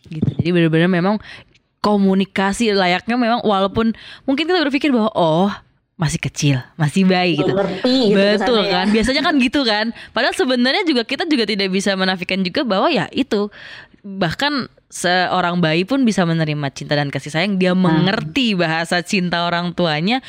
[0.10, 0.30] Gitu.
[0.41, 1.15] Jadi benar-benar memang
[1.80, 3.95] komunikasi layaknya memang walaupun
[4.28, 5.52] mungkin kita berpikir bahwa oh
[6.00, 7.52] masih kecil, masih bayi gitu.
[7.52, 8.72] Ngerti gitu Betul ya.
[8.72, 9.86] kan, biasanya kan gitu kan.
[10.15, 13.52] Padahal sebenarnya juga kita juga tidak bisa menafikan juga bahwa ya itu
[14.00, 17.60] bahkan seorang bayi pun bisa menerima cinta dan kasih sayang.
[17.60, 20.24] Dia mengerti bahasa cinta orang tuanya.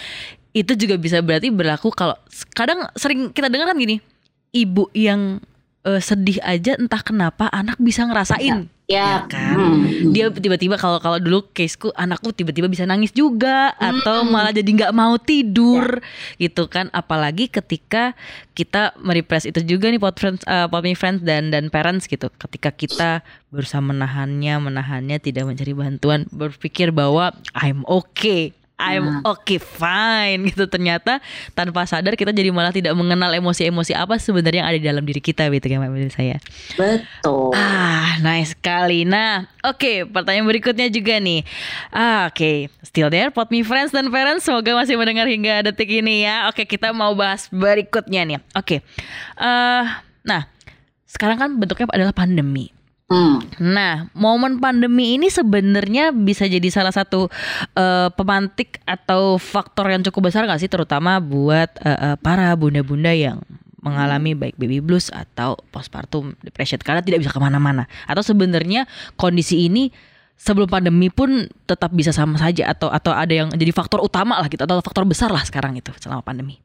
[0.50, 2.18] Itu juga bisa berarti berlaku kalau
[2.58, 4.02] kadang sering kita dengar kan gini,
[4.50, 5.38] ibu yang
[5.86, 8.66] eh, sedih aja entah kenapa anak bisa ngerasain.
[8.66, 9.54] Ya, Ya kan?
[9.54, 10.10] hmm.
[10.10, 14.34] Dia tiba-tiba kalau kalau dulu caseku anakku tiba-tiba bisa nangis juga atau Mm-mm.
[14.34, 16.02] malah jadi nggak mau tidur
[16.42, 18.18] gitu kan apalagi ketika
[18.50, 22.34] kita merepress itu juga nih pot friends eh, pot me friends dan dan parents gitu
[22.34, 23.10] ketika kita
[23.54, 31.20] berusaha menahannya menahannya tidak mencari bantuan berpikir bahwa I'm okay I'm okay fine gitu ternyata
[31.52, 35.20] tanpa sadar kita jadi malah tidak mengenal emosi-emosi apa sebenarnya yang ada di dalam diri
[35.20, 36.40] kita gitu kan menurut saya
[36.74, 37.52] betul.
[37.54, 39.04] Ah, nice sekali.
[39.04, 41.44] Nah, oke, pertanyaan berikutnya juga nih.
[41.92, 46.24] Ah, oke, still there, pot me friends dan parents, semoga masih mendengar hingga detik ini
[46.26, 46.48] ya.
[46.48, 48.38] Oke, kita mau bahas berikutnya nih.
[48.56, 48.82] Oke,
[49.38, 49.84] eh,
[50.24, 50.42] nah,
[51.06, 52.70] sekarang kan bentuknya adalah pandemi.
[53.10, 53.42] Hmm.
[53.58, 57.26] Nah, momen pandemi ini sebenarnya bisa jadi salah satu
[57.74, 63.10] eh, pemantik atau faktor yang cukup besar nggak sih, terutama buat eh, eh, para bunda-bunda
[63.10, 63.42] yang
[63.82, 67.90] mengalami baik baby blues atau postpartum depression karena tidak bisa ke mana-mana.
[68.06, 68.86] Atau sebenarnya
[69.18, 69.90] kondisi ini
[70.38, 74.46] sebelum pandemi pun tetap bisa sama saja atau atau ada yang jadi faktor utama lah
[74.46, 76.62] gitu atau faktor besar lah sekarang itu selama pandemi.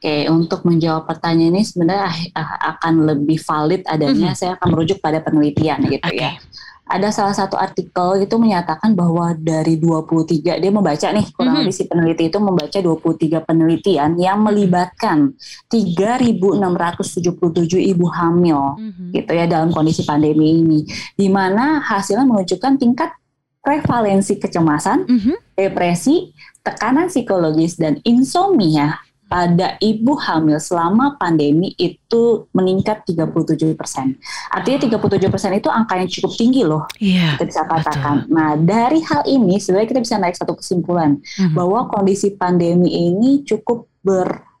[0.00, 5.20] Oke, untuk menjawab pertanyaan ini sebenarnya ah- akan lebih valid adanya saya akan merujuk pada
[5.20, 6.16] penelitian gitu Oke.
[6.16, 6.40] ya.
[6.88, 11.60] Ada salah satu artikel itu menyatakan bahwa dari 23 dia membaca nih kurang Mhm.
[11.62, 15.36] lebih si peneliti itu membaca 23 penelitian yang melibatkan
[15.68, 18.80] 3.677 ibu hamil
[19.12, 20.80] gitu ya dalam kondisi pandemi ini
[21.12, 23.12] di mana hasilnya menunjukkan tingkat
[23.60, 25.54] prevalensi kecemasan, Mhm.
[25.54, 28.98] depresi, tekanan psikologis dan insomnia
[29.30, 34.18] pada ibu hamil selama pandemi itu meningkat 37%.
[34.50, 37.38] Artinya 37% itu angka yang cukup tinggi loh, Iya.
[37.38, 38.26] kita bisa katakan.
[38.26, 41.54] Nah, dari hal ini sebenarnya kita bisa naik satu kesimpulan Mhm.
[41.54, 43.86] bahwa kondisi pandemi ini cukup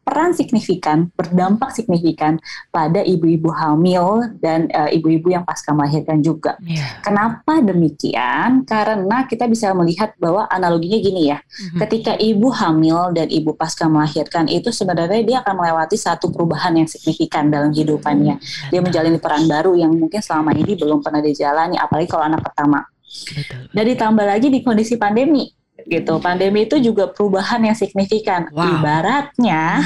[0.00, 2.42] berperan signifikan, berdampak signifikan
[2.74, 6.58] pada ibu-ibu hamil dan eh, ibu-ibu yang pasca melahirkan juga.
[6.66, 6.98] Iya.
[7.06, 8.66] Kenapa demikian?
[8.66, 11.38] Karena kita bisa melihat bahwa analoginya gini ya.
[11.38, 11.78] Mhm.
[11.86, 16.90] Ketika ibu hamil dan ibu pasca melahirkan itu sebenarnya dia akan melewati satu perubahan yang
[16.90, 18.42] signifikan dalam hidupannya.
[18.74, 22.82] Dia menjalani peran baru yang mungkin selama ini belum pernah dijalani, apalagi kalau anak pertama.
[23.10, 23.70] Betul.
[23.70, 26.18] Dan ditambah lagi di kondisi pandemi gitu.
[26.18, 28.48] Pandemi itu juga perubahan yang signifikan.
[28.52, 28.80] Wow.
[28.80, 29.80] Ibaratnya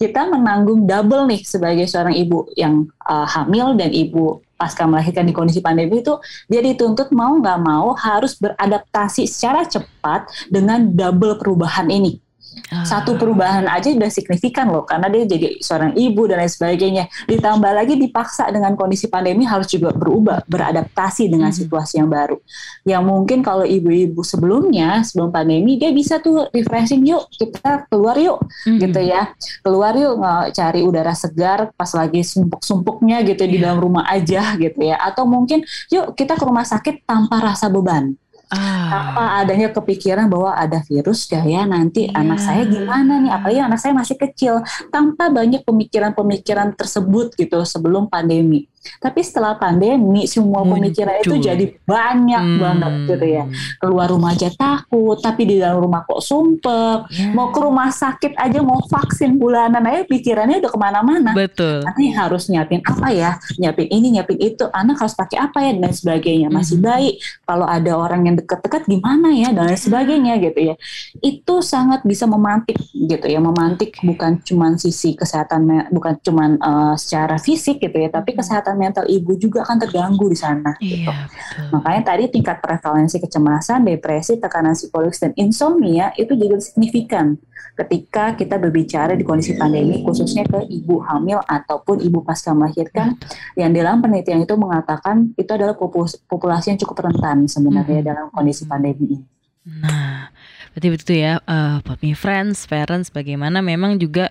[0.00, 5.36] kita menanggung double nih sebagai seorang ibu yang uh, hamil dan ibu pasca melahirkan di
[5.36, 6.16] kondisi pandemi itu
[6.48, 12.25] dia dituntut mau nggak mau harus beradaptasi secara cepat dengan double perubahan ini.
[12.66, 17.04] Satu perubahan aja udah signifikan loh karena dia jadi seorang ibu dan lain sebagainya.
[17.28, 21.58] Ditambah lagi dipaksa dengan kondisi pandemi harus juga berubah, beradaptasi dengan Mhm.
[21.62, 22.40] situasi yang baru.
[22.82, 28.42] Yang mungkin kalau ibu-ibu sebelumnya sebelum pandemi dia bisa tuh refreshing yuk kita keluar yuk
[28.66, 28.78] Mhm.
[28.82, 29.30] gitu ya.
[29.62, 33.70] Keluar yuk nge- cari udara segar pas lagi sumpuk-sumpuknya gitu di Iya.
[33.70, 34.96] dalam rumah aja gitu ya.
[34.98, 38.86] Atau mungkin yuk kita ke rumah sakit tanpa rasa beban Ah.
[38.86, 42.14] tanpa adanya kepikiran bahwa ada virus ya nanti Iya.
[42.14, 44.62] anak saya gimana nih apalagi anak saya masih kecil
[44.94, 50.78] tanpa banyak pemikiran-pemikiran tersebut gitu sebelum pandemi tapi setelah pandemi semua Muncul.
[50.78, 52.58] pemikiran itu jadi banyak Hmm.
[52.58, 53.44] banget gitu ya.
[53.76, 56.98] Keluar rumah aja takut tapi di dalam rumah kok sumpek.
[57.08, 57.28] Ya.
[57.28, 61.30] mau ke rumah sakit aja mau vaksin bulanan aja pikirannya udah ke mana-mana.
[61.32, 61.82] Betul.
[61.82, 63.30] nanti harus nyiapin apa ya?
[63.56, 64.64] Nyiapin ini nyiapin itu.
[64.70, 65.72] Anak harus pakai apa ya?
[65.72, 66.48] Dan sebagainya.
[66.48, 66.84] Masih Mhm.
[66.84, 69.50] baik kalau ada orang yang deket-deket gimana ya?
[69.50, 70.74] Dan lain sebagainya gitu ya.
[71.20, 73.38] Itu sangat bisa memantik gitu ya.
[73.38, 79.04] Memantik bukan cuman sisi kesehatan bukan cuman eh, secara fisik gitu ya tapi kesehatan mental
[79.08, 81.08] ibu juga akan terganggu di sana gitu.
[81.08, 81.66] Iya, betul.
[81.74, 87.34] Makanya tadi tingkat prevalensi kecemasan, depresi, tekanan psikologis dan insomnia itu juga signifikan
[87.76, 93.20] ketika kita berbicara di kondisi pandemi khususnya ke ibu hamil ataupun ibu pasca melahirkan
[93.52, 95.76] yang dalam penelitian itu mengatakan itu adalah
[96.24, 98.08] populasi yang cukup rentan sebenarnya Mhm.
[98.08, 99.18] dalam kondisi pandemi ini.
[99.66, 100.30] Nah,
[100.76, 104.28] berarti betul ya, uh, me friends, parents, bagaimana memang juga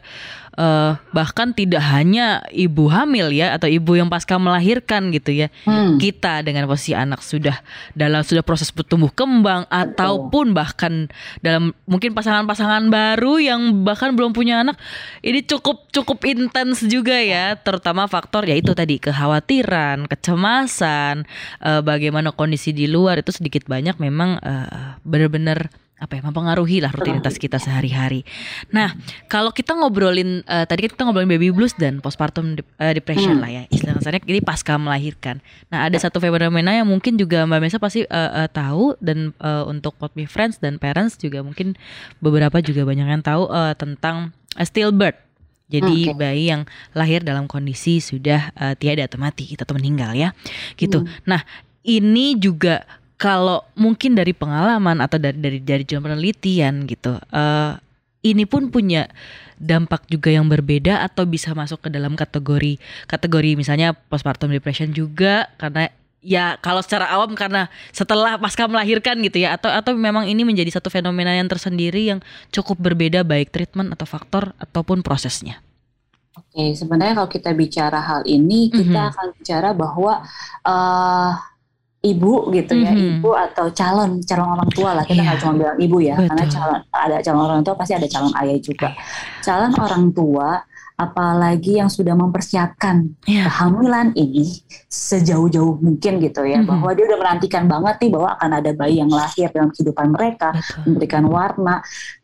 [0.55, 5.97] eh, bahkan tidak hanya ibu hamil ya atau ibu yang pasca melahirkan gitu ya, Hmm.
[5.97, 7.59] kita dengan posisi anak sudah
[7.97, 11.09] dalam sudah proses bertumbuh kembang ataupun bahkan
[11.41, 14.77] dalam mungkin pasangan-pasangan baru yang bahkan belum punya anak,
[15.25, 21.25] ini cukup cukup intens juga ya, terutama faktor ya itu tadi kekhawatiran, kecemasan,
[21.65, 26.91] eh, bagaimana kondisi di luar itu sedikit banyak memang eh, benar-benar apa ya mempengaruhi lah
[26.91, 28.27] rutinitas kita sehari-hari.
[28.67, 28.91] Nah,
[29.31, 33.39] kalau kita ngobrolin eh, tadi kan kita ngobrolin baby blues dan postpartum de- eh, depression
[33.39, 33.43] Hmm.
[33.47, 35.39] lah ya istilah kasarnya ini pasca melahirkan.
[35.71, 39.63] Nah, ada satu fenomena yang mungkin juga Mbak Mesa pasti eh, eh, tahu dan eh,
[39.65, 41.79] untuk Pot Me Friends dan parents juga mungkin
[42.19, 45.23] beberapa juga banyak yang tahu eh, tentang eh, stillbirth.
[45.65, 46.19] Jadi Oke.
[46.19, 50.35] bayi yang lahir dalam kondisi sudah eh, tiada atau mati atau meninggal ya,
[50.75, 51.07] gitu.
[51.23, 51.41] Nah
[51.81, 52.83] ini juga
[53.15, 57.71] kalau mungkin dari pengalaman atau dari dari dari jam penelitian gitu, eh,
[58.25, 59.07] ini pun punya
[59.55, 62.75] dampak juga yang berbeda atau bisa masuk ke dalam kategori
[63.07, 65.87] kategori misalnya postpartum depression juga karena
[66.19, 70.75] ya kalau secara awam karena setelah pasca melahirkan gitu ya atau atau memang ini menjadi
[70.75, 72.19] satu fenomena yang tersendiri yang
[72.51, 75.61] cukup berbeda baik treatment atau faktor ataupun prosesnya.
[76.35, 79.11] Oke, sebenarnya kalau kita bicara hal ini, kita Mhm.
[79.15, 80.19] akan bicara bahwa
[80.67, 81.31] eh,
[82.05, 83.19] ibu gitu ya, Mhm.
[83.19, 85.03] ibu atau calon calon orang tua lah.
[85.03, 86.53] Kita Iya, nggak cuma bilang ibu ya, karena betul.
[86.53, 88.89] calon ada calon orang tua pasti ada calon ayah juga.
[89.41, 90.49] Calon orang tua,
[90.95, 93.51] apalagi yang sudah mempersiapkan Iya.
[93.51, 96.67] kehamilan ini sejauh-jauh mungkin gitu ya, Mhm.
[96.67, 100.55] bahwa dia udah menantikan banget nih bahwa akan ada bayi yang lahir dalam kehidupan mereka
[100.55, 100.79] Betul.
[100.87, 101.75] memberikan warna,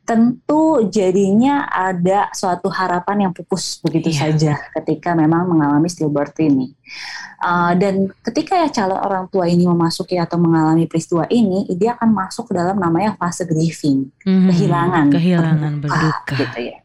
[0.02, 4.20] tentu jadinya ada suatu harapan yang pupus begitu Iya.
[4.32, 6.72] saja ketika memang mengalami stillbirth ini.
[7.42, 12.14] Uh, dan ketika ya calon orang tua ini memasuki atau mengalami peristiwa ini, dia akan
[12.14, 14.48] masuk ke dalam namanya fase grieving, Mhm.
[14.48, 16.36] kehilangan, kehilangan berduka, berduka.
[16.38, 16.78] gitu ya.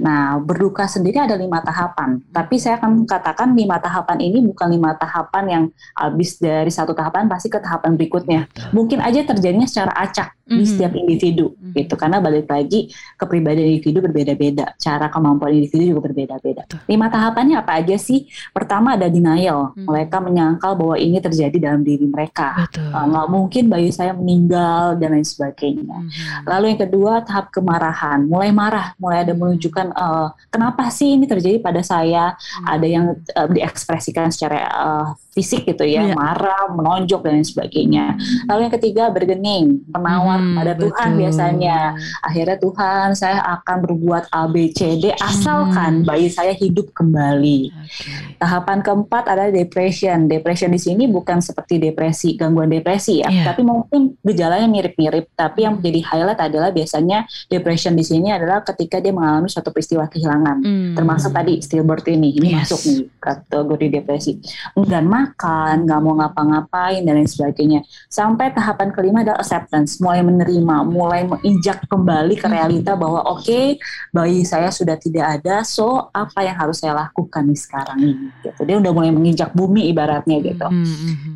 [0.00, 4.92] Nah, berduka sendiri ada lima tahapan, tapi saya akan katakan lima tahapan ini bukan lima
[4.96, 5.64] tahapan yang
[5.96, 8.48] habis dari satu tahapan pasti ke tahapan berikutnya.
[8.76, 10.68] Mungkin aja terjadinya secara acak di Mhm.
[10.68, 11.78] setiap individu Mhm.
[11.80, 17.80] gitu karena balik lagi kepribadian individu berbeda-beda cara kemampuan individu juga berbeda-beda lima tahapannya apa
[17.80, 19.88] aja sih pertama ada denial Mhm.
[19.88, 22.68] mereka menyangkal bahwa ini terjadi dalam diri mereka.
[22.92, 26.44] Uh, nggak mungkin bayi saya meninggal dan lain sebagainya Mhm.
[26.44, 31.62] Lalu yang kedua tahap kemarahan, mulai marah, mulai ada menunjukkan eh, kenapa sih ini terjadi
[31.62, 32.34] pada saya.
[32.66, 36.14] Ada yang eh, diekspresikan secara eh, fisik gitu ya, Iya.
[36.14, 38.04] marah, menonjok dan lain sebagainya.
[38.44, 41.20] Lalu yang ketiga bergening, menawar Mhm, kepada Tuhan betul.
[41.24, 41.78] biasanya.
[42.20, 46.06] Akhirnya Tuhan saya akan berbuat A B C D asalkan Mhm.
[46.06, 47.72] bayi saya hidup kembali.
[47.72, 48.36] Oke.
[48.36, 50.28] Tahapan keempat adalah depression.
[50.28, 53.44] Depression di sini bukan seperti depresi, gangguan depresi ya, Iya.
[53.48, 55.32] tapi mungkin gejalanya mirip-mirip.
[55.32, 60.04] Tapi yang menjadi highlight adalah biasanya depression di sini adalah ketika dia mengalami suatu peristiwa
[60.06, 60.60] kehilangan.
[60.60, 60.92] Hmm.
[60.92, 62.68] Termasuk tadi stillbirth ini, ini Yes.
[62.68, 64.32] masuk nih kategori depresi.
[64.76, 67.80] Enggan makan, nggak mau ngapa-ngapain dan lain sebagainya.
[68.10, 73.78] Sampai tahapan kelima adalah acceptance, mulai menerima, mulai menginjak kembali ke realita bahwa oke okay,
[74.10, 78.28] bayi saya sudah tidak ada, so apa yang harus saya lakukan nih sekarang ini?
[78.42, 78.60] Gitu.
[78.66, 80.66] Dia udah mulai menginjak bumi ibaratnya gitu.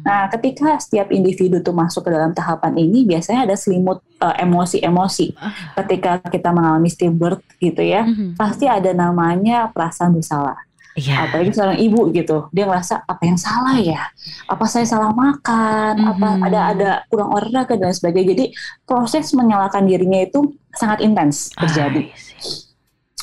[0.02, 5.32] Nah, ketika setiap individu tuh masuk ke dalam tahapan ini, biasanya ada selimut uh, emosi-emosi.
[5.78, 11.28] Ketika kita mengalami stillbirth gitu ya, pasti ada namanya perasaan bersalah Yeah.
[11.28, 14.08] Apalagi seorang ibu gitu, dia ngerasa apa yang salah ya?
[14.48, 16.00] Apa saya salah makan?
[16.00, 16.12] Mm -hmm.
[16.16, 18.32] Apa ada ada kurang olahraga dan sebagainya.
[18.32, 18.44] Jadi
[18.88, 22.08] proses menyalahkan dirinya itu sangat intens terjadi.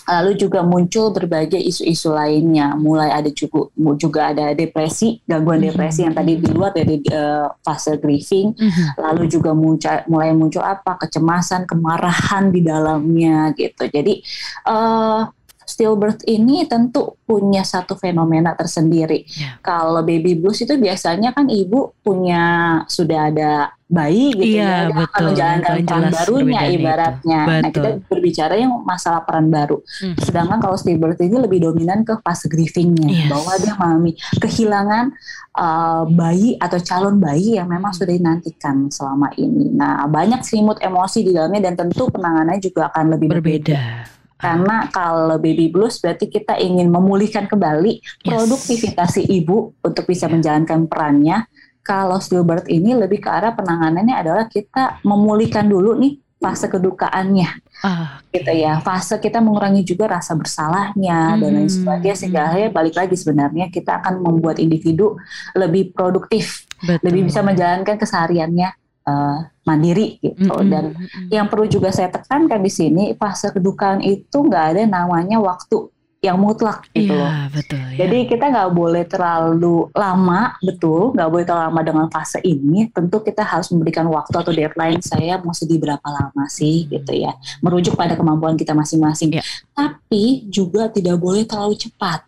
[0.05, 5.63] Ah, Lalu juga muncul berbagai isu-isu lainnya, mulai ada juga juga ada depresi, gangguan mm
[5.63, 5.69] -hmm.
[5.73, 8.53] depresi yang tadi di luar dari uh, fase grieving.
[8.53, 8.87] Mm -hmm.
[8.99, 13.87] Lalu juga muncul mulai muncul apa kecemasan, kemarahan di dalamnya gitu.
[13.87, 14.21] Jadi
[14.69, 15.25] uh,
[15.65, 19.25] stillbirth ini tentu punya satu fenomena tersendiri.
[19.33, 19.57] Yeah.
[19.63, 22.43] Kalau baby blues itu biasanya kan ibu punya
[22.85, 23.51] sudah ada
[23.93, 25.05] bayi gitu yeah, ya, betul.
[25.05, 27.39] akan menjalankan peran barunya ibaratnya.
[27.45, 29.77] Nah kita berbicara yang masalah peran baru.
[30.01, 30.15] Hmm.
[30.17, 33.29] Sedangkan kalau stillbirth ini lebih dominan ke fase grievingnya, yes.
[33.29, 35.05] bahwa dia mengalami kehilangan
[35.53, 37.99] uh, bayi atau calon bayi yang memang hmm.
[38.01, 39.69] sudah dinantikan selama ini.
[39.69, 43.77] Nah banyak selimut emosi di dalamnya dan tentu penanganannya juga akan lebih berbeda.
[43.77, 48.27] berbeda karena kalau baby blues berarti kita ingin memulihkan kembali yes.
[48.27, 50.33] produktivitas si ibu untuk bisa yeah.
[50.35, 51.37] menjalankan perannya.
[51.83, 57.49] Kalau stillbirth ini lebih ke arah penanganannya adalah kita memulihkan dulu nih fase kedukaannya,
[57.87, 58.83] uh, gitu ya.
[58.83, 61.39] Fase kita mengurangi juga rasa bersalahnya hmm.
[61.39, 62.47] dan lain hmm, sebagainya sehingga hmm.
[62.51, 65.15] akhirnya balik lagi sebenarnya kita akan membuat individu
[65.55, 66.99] lebih produktif, Betul.
[67.03, 70.71] lebih bisa menjalankan kesehariannya uh, mandiri gitu mm -hmm.
[70.71, 70.85] dan
[71.31, 76.39] yang perlu juga saya tekankan di sini fase kedukaan itu nggak ada namanya waktu yang
[76.39, 77.31] mutlak gitu iya, loh.
[77.51, 77.83] betul.
[77.83, 78.07] Ya.
[78.07, 82.87] Jadi kita nggak boleh terlalu lama, betul, nggak boleh terlalu lama dengan fase ini.
[82.95, 87.35] Tentu kita harus memberikan waktu atau deadline saya mau sedih berapa lama sih, gitu ya.
[87.59, 89.35] Merujuk pada kemampuan kita masing-masing.
[89.35, 89.43] Ya.
[89.75, 92.23] Tapi juga tidak boleh terlalu cepat,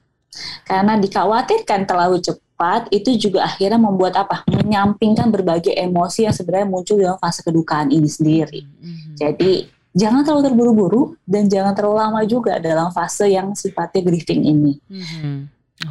[0.67, 4.47] karena dikhawatirkan terlalu cepat cepat itu juga akhirnya membuat apa?
[4.47, 8.63] Menyampingkan berbagai emosi yang sebenarnya muncul dalam fase kedukaan ini sendiri.
[8.63, 9.13] Mm-hmm.
[9.19, 14.73] Jadi jangan terlalu terburu-buru dan jangan terlalu lama juga dalam fase yang sifatnya grieving ini.
[14.87, 15.37] Mm-hmm.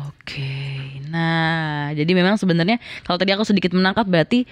[0.08, 1.04] Oke, okay.
[1.12, 4.48] nah jadi memang sebenarnya kalau tadi aku sedikit menangkap berarti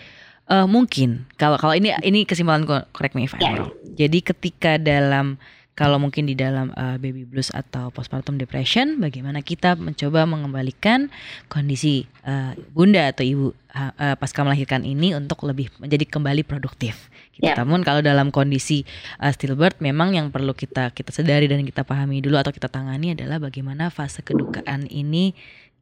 [0.53, 3.57] uh, mungkin kalau kalau ini ini kesimpulan correct me if I'm yeah.
[3.57, 3.72] wrong.
[3.96, 5.40] Jadi ketika dalam
[5.73, 11.09] kalau mungkin di dalam uh, baby blues atau postpartum depression, bagaimana kita mencoba mengembalikan
[11.49, 17.09] kondisi uh, bunda atau ibu uh, uh, pasca melahirkan ini untuk lebih menjadi kembali produktif.
[17.33, 17.49] Gitu.
[17.49, 17.57] Yeah.
[17.57, 18.85] Namun kalau dalam kondisi
[19.17, 23.17] uh, stillbirth, memang yang perlu kita kita sadari dan kita pahami dulu atau kita tangani
[23.17, 25.33] adalah bagaimana fase kedukaan ini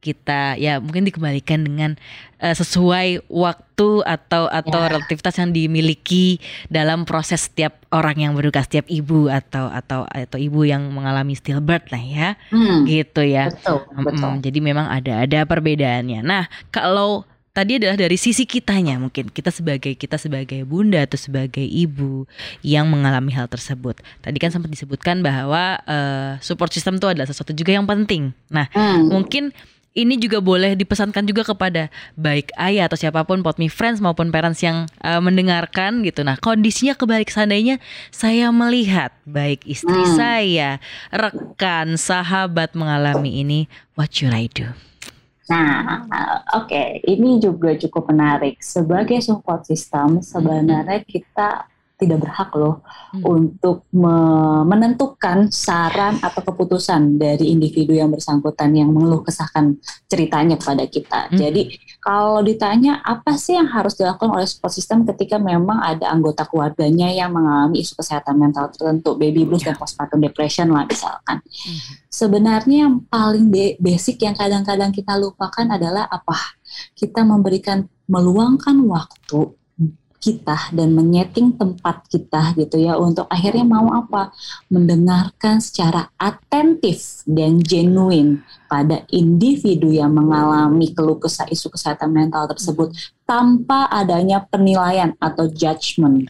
[0.01, 1.93] kita ya mungkin dikembalikan dengan
[2.41, 4.89] uh, sesuai waktu atau atau ya.
[4.97, 6.41] relativitas yang dimiliki
[6.73, 11.93] dalam proses setiap orang yang berduka setiap ibu atau atau atau ibu yang mengalami stillbirth
[11.93, 14.29] lah ya hmm, gitu ya betul, betul.
[14.33, 19.51] Hmm, jadi memang ada ada perbedaannya nah kalau tadi adalah dari sisi kitanya mungkin kita
[19.51, 22.25] sebagai kita sebagai bunda atau sebagai ibu
[22.63, 23.99] yang mengalami hal tersebut.
[24.23, 28.31] Tadi kan sempat disebutkan bahwa uh, support system itu adalah sesuatu juga yang penting.
[28.47, 29.11] Nah, hmm.
[29.11, 29.51] mungkin
[29.91, 34.31] ini juga boleh dipesankan juga kepada baik ayah atau siapa pun pot me friends maupun
[34.31, 36.23] parents yang uh, mendengarkan gitu.
[36.23, 37.77] Nah, kondisinya kebalik seandainya
[38.07, 40.15] saya melihat baik istri hmm.
[40.15, 40.69] saya,
[41.11, 43.59] rekan, sahabat mengalami ini,
[43.99, 44.71] what should I do?
[45.51, 46.07] Nah,
[46.55, 47.03] oke, okay.
[47.11, 48.63] ini juga cukup menarik.
[48.63, 51.67] Sebagai support system, sebenarnya kita
[52.01, 52.81] tidak berhak loh
[53.13, 53.21] hmm.
[53.21, 54.17] untuk me
[54.65, 59.77] menentukan saran atau keputusan dari individu yang bersangkutan yang mengeluh kesahkan
[60.09, 61.29] ceritanya kepada kita.
[61.29, 61.37] Hmm.
[61.37, 66.49] Jadi kalau ditanya apa sih yang harus dilakukan oleh support system ketika memang ada anggota
[66.49, 69.77] keluarganya yang mengalami isu kesehatan mental tertentu, baby blues yeah.
[69.77, 71.37] dan postpartum depression lah misalkan.
[71.45, 71.79] Hmm.
[72.09, 76.57] Sebenarnya yang paling basic yang kadang-kadang kita lupakan adalah apa?
[76.97, 79.60] Kita memberikan meluangkan waktu
[80.21, 84.29] kita dan menyeting tempat kita gitu ya untuk akhirnya mau apa?
[84.69, 92.93] Mendengarkan secara atentif dan genuine pada individu yang mengalami keluh kesah isu kesehatan mental tersebut
[93.25, 96.29] tanpa adanya penilaian atau judgement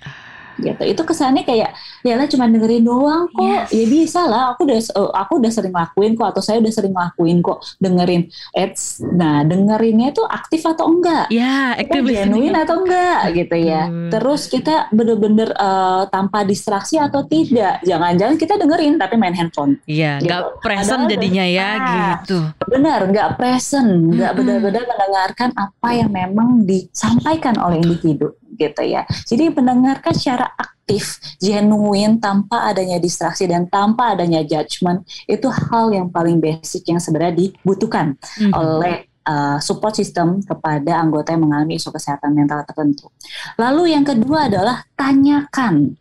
[0.61, 0.81] gitu.
[0.85, 1.73] Itu kesannya kayak
[2.05, 3.43] ya lah cuma dengerin doang kok.
[3.43, 3.69] Yes.
[3.73, 6.93] ya bisa lah aku udah eh, aku udah sering lakuin kok atau saya udah sering
[6.95, 9.01] lakuin kok dengerin ads.
[9.03, 11.27] Nah dengerinnya itu aktif atau enggak?
[11.33, 13.83] Ya aktif genuine atau enggak gitu ya.
[13.91, 14.09] Hmm.
[14.11, 17.81] terus kita bener-bener uh, tanpa distraksi atau tidak.
[17.81, 19.81] Jangan-jangan kita dengerin tapi main handphone.
[19.87, 20.27] Iya gitu.
[20.29, 21.89] nggak present Adalah jadinya ya nah,
[22.21, 22.37] gitu.
[22.67, 23.89] Benar nggak present.
[24.13, 24.39] Nggak hmm.
[24.39, 29.01] benar-benar mendengarkan apa yang memang disampaikan oleh individu gitu ya.
[29.25, 36.07] Jadi mendengarkan secara aktif, genuine tanpa adanya distraksi dan tanpa adanya judgment itu hal yang
[36.13, 38.51] paling basic yang sebenarnya dibutuhkan mm -hmm.
[38.53, 43.09] oleh uh, support system kepada anggota yang mengalami isu kesehatan mental tertentu.
[43.57, 45.97] Lalu yang kedua adalah tanyakan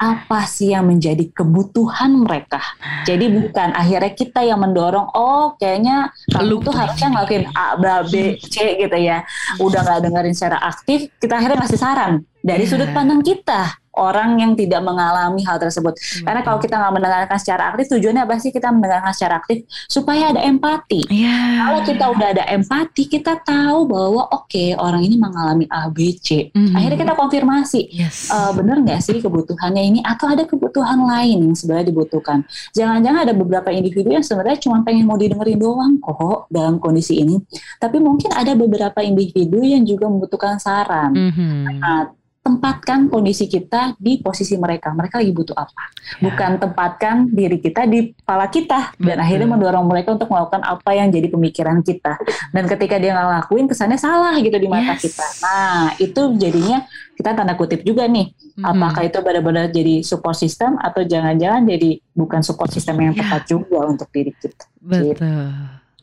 [0.00, 2.58] apa sih yang menjadi kebutuhan mereka.
[3.04, 7.76] Jadi bukan akhirnya kita yang mendorong, oh kayaknya kamu tuh harusnya ngelakuin A,
[8.08, 9.22] B, C gitu ya.
[9.60, 14.52] Udah nggak dengerin secara aktif, kita akhirnya ngasih saran dari sudut pandang kita orang yang
[14.56, 15.92] tidak mengalami hal tersebut.
[15.94, 16.24] Hmm.
[16.24, 20.32] Karena kalau kita nggak mendengarkan secara aktif, tujuannya apa sih kita mendengarkan secara aktif supaya
[20.32, 21.04] ada empati.
[21.12, 21.68] Yeah.
[21.68, 26.16] Kalau kita udah ada empati, kita tahu bahwa oke okay, orang ini mengalami A, B,
[26.16, 26.48] C.
[26.50, 26.74] Mm-hmm.
[26.74, 28.32] Akhirnya kita konfirmasi, yes.
[28.32, 32.46] e, bener nggak sih kebutuhannya ini atau ada kebutuhan lain yang sebenarnya dibutuhkan.
[32.72, 37.36] Jangan-jangan ada beberapa individu yang sebenarnya cuma pengen mau didengerin doang kok dalam kondisi ini.
[37.76, 41.12] Tapi mungkin ada beberapa individu yang juga membutuhkan saran.
[41.12, 41.80] Mm-hmm.
[41.82, 44.96] Nah, tempatkan kondisi kita di posisi mereka.
[44.96, 45.92] Mereka lagi butuh apa?
[45.92, 46.24] Ya.
[46.24, 49.24] Bukan tempatkan diri kita di kepala kita dan Betul.
[49.24, 52.16] akhirnya mendorong mereka untuk melakukan apa yang jadi pemikiran kita.
[52.56, 55.02] Dan ketika dia nggak lakuin, kesannya salah gitu di mata yes.
[55.04, 55.26] kita.
[55.44, 56.78] Nah, itu jadinya
[57.12, 58.32] kita tanda kutip juga nih.
[58.56, 58.72] Hmm.
[58.72, 63.20] Apakah itu benar-benar jadi support system atau jangan-jangan jadi bukan support system yang ya.
[63.20, 64.64] tepat juga untuk diri kita.
[64.80, 65.12] Betul.
[65.12, 65.28] Gitu.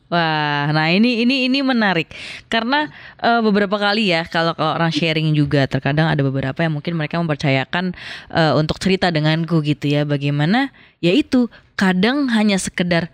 [0.08, 2.08] Wah, nah ini ini ini menarik.
[2.48, 2.88] Karena
[3.20, 7.92] uh, beberapa kali ya kalau, orang sharing juga terkadang ada beberapa yang mungkin mereka mempercayakan
[8.32, 10.08] uh, untuk cerita denganku gitu ya.
[10.08, 10.72] Bagaimana?
[11.04, 13.12] Ya itu kadang hanya sekedar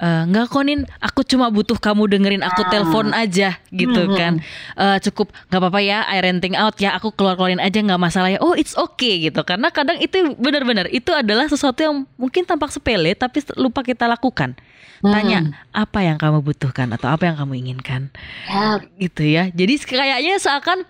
[0.00, 2.68] uh, nggak konin aku cuma butuh kamu dengerin aku ah.
[2.72, 4.16] telepon aja gitu hmm.
[4.16, 4.32] kan
[4.74, 8.32] uh, cukup nggak apa-apa ya I renting out ya aku keluar keluarin aja nggak masalah
[8.32, 12.72] ya oh it's okay gitu karena kadang itu benar-benar itu adalah sesuatu yang mungkin tampak
[12.72, 14.56] sepele tapi lupa kita lakukan
[15.00, 15.52] tanya hmm.
[15.72, 18.12] apa yang kamu butuhkan atau apa yang kamu inginkan
[18.48, 18.80] ya.
[19.00, 20.84] gitu ya jadi kayaknya seakan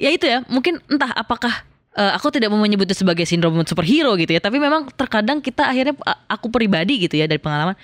[0.00, 1.52] ya itu ya mungkin entah apakah
[1.92, 5.92] uh, aku tidak mau menyebutnya sebagai sindrom superhero gitu ya tapi memang terkadang kita akhirnya
[6.24, 7.76] aku pribadi gitu ya dari pengalaman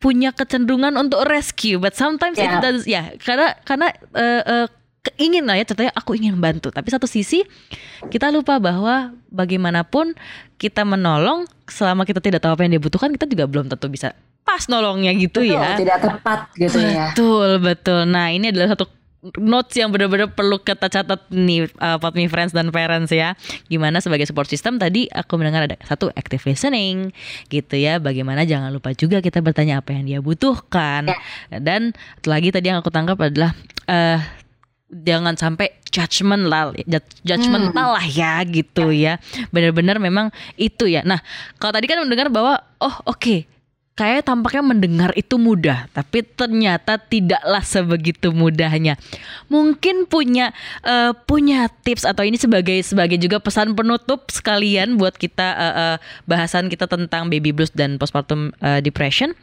[0.00, 2.56] punya kecenderungan untuk rescue but sometimes yeah.
[2.56, 4.66] it does ya karena karena uh, uh,
[5.20, 7.44] ingin lah ya contohnya aku ingin bantu tapi satu sisi
[8.08, 10.16] kita lupa bahwa bagaimanapun
[10.56, 14.12] kita menolong selama kita tidak tahu apa yang dia butuhkan kita juga belum tentu bisa
[14.44, 15.78] pas nolongnya gitu betul, ya.
[15.78, 17.06] Tidak tepat gitu betul, ya.
[17.12, 18.00] Betul, betul.
[18.08, 18.90] Nah, ini adalah satu
[19.36, 23.36] notes yang benar-benar perlu kita catat nih uh, Potmi Friends dan Parents ya.
[23.68, 27.12] Gimana sebagai support system tadi aku mendengar ada satu active listening
[27.52, 28.00] gitu ya.
[28.00, 31.12] Bagaimana jangan lupa juga kita bertanya apa yang dia butuhkan.
[31.12, 31.16] Ya.
[31.60, 31.92] Dan
[32.24, 33.52] lagi tadi yang aku tangkap adalah
[33.88, 34.18] uh,
[34.90, 36.74] jangan sampai judgment lah
[37.22, 37.96] judgmental hmm.
[37.98, 39.22] lah ya gitu ya
[39.54, 41.22] benar-benar memang itu ya nah
[41.62, 43.38] kalau tadi kan mendengar bahwa oh oke okay,
[44.00, 48.96] kayak tampaknya mendengar itu mudah, tapi ternyata tidaklah sebegitu mudahnya.
[49.52, 55.48] Mungkin punya uh, punya tips atau ini sebagai sebagai juga pesan penutup sekalian buat kita
[55.52, 59.36] uh, uh, bahasan kita tentang baby blues dan postpartum uh, depression.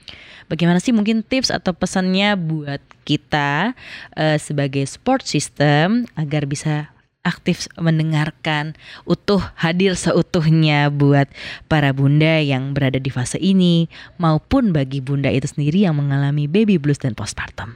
[0.49, 3.77] Bagaimana sih mungkin tips atau pesannya buat kita
[4.17, 6.89] uh, sebagai support system agar bisa
[7.27, 11.27] aktif mendengarkan, utuh hadir seutuhnya buat
[11.67, 16.79] para bunda yang berada di fase ini maupun bagi bunda itu sendiri yang mengalami baby
[16.79, 17.75] blues dan postpartum.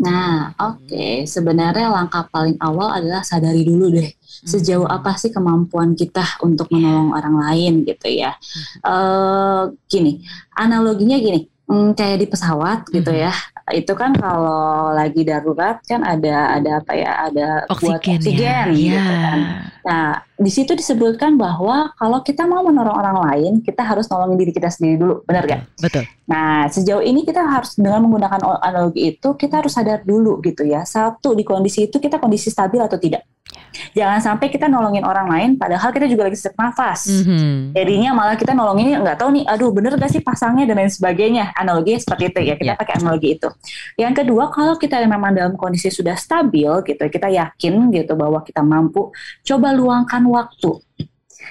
[0.00, 0.88] Nah, oke.
[0.88, 1.28] Okay.
[1.28, 4.10] Sebenarnya langkah paling awal adalah sadari dulu deh
[4.40, 4.96] sejauh hmm.
[4.96, 8.32] apa sih kemampuan kita untuk menolong orang lain gitu ya.
[8.80, 10.24] Uh, gini,
[10.56, 13.30] analoginya gini, hmm, kayak di pesawat gitu ya
[13.72, 18.66] itu kan kalau lagi darurat kan ada ada apa ya ada oksigen, buat oksigen ya.
[18.70, 19.38] gitu kan.
[19.80, 20.06] Nah
[20.36, 24.68] di situ disebutkan bahwa kalau kita mau menolong orang lain kita harus nolongin diri kita
[24.68, 25.62] sendiri dulu, benar gak?
[25.80, 26.04] Betul.
[26.28, 30.84] Nah sejauh ini kita harus dengan menggunakan analogi itu kita harus sadar dulu gitu ya.
[30.84, 33.24] Satu di kondisi itu kita kondisi stabil atau tidak.
[33.94, 37.08] Jangan sampai kita nolongin orang lain padahal kita juga lagi sesak nafas.
[37.08, 37.74] Mm-hmm.
[37.74, 41.54] Jadinya malah kita nolongin nggak tahu nih, aduh bener gak sih pasangnya dan lain sebagainya.
[41.54, 42.78] Analogi seperti itu ya, kita yeah.
[42.78, 43.48] pakai analogi itu.
[43.98, 48.62] Yang kedua, kalau kita memang dalam kondisi sudah stabil gitu, kita yakin gitu bahwa kita
[48.62, 49.10] mampu,
[49.42, 50.70] coba luangkan waktu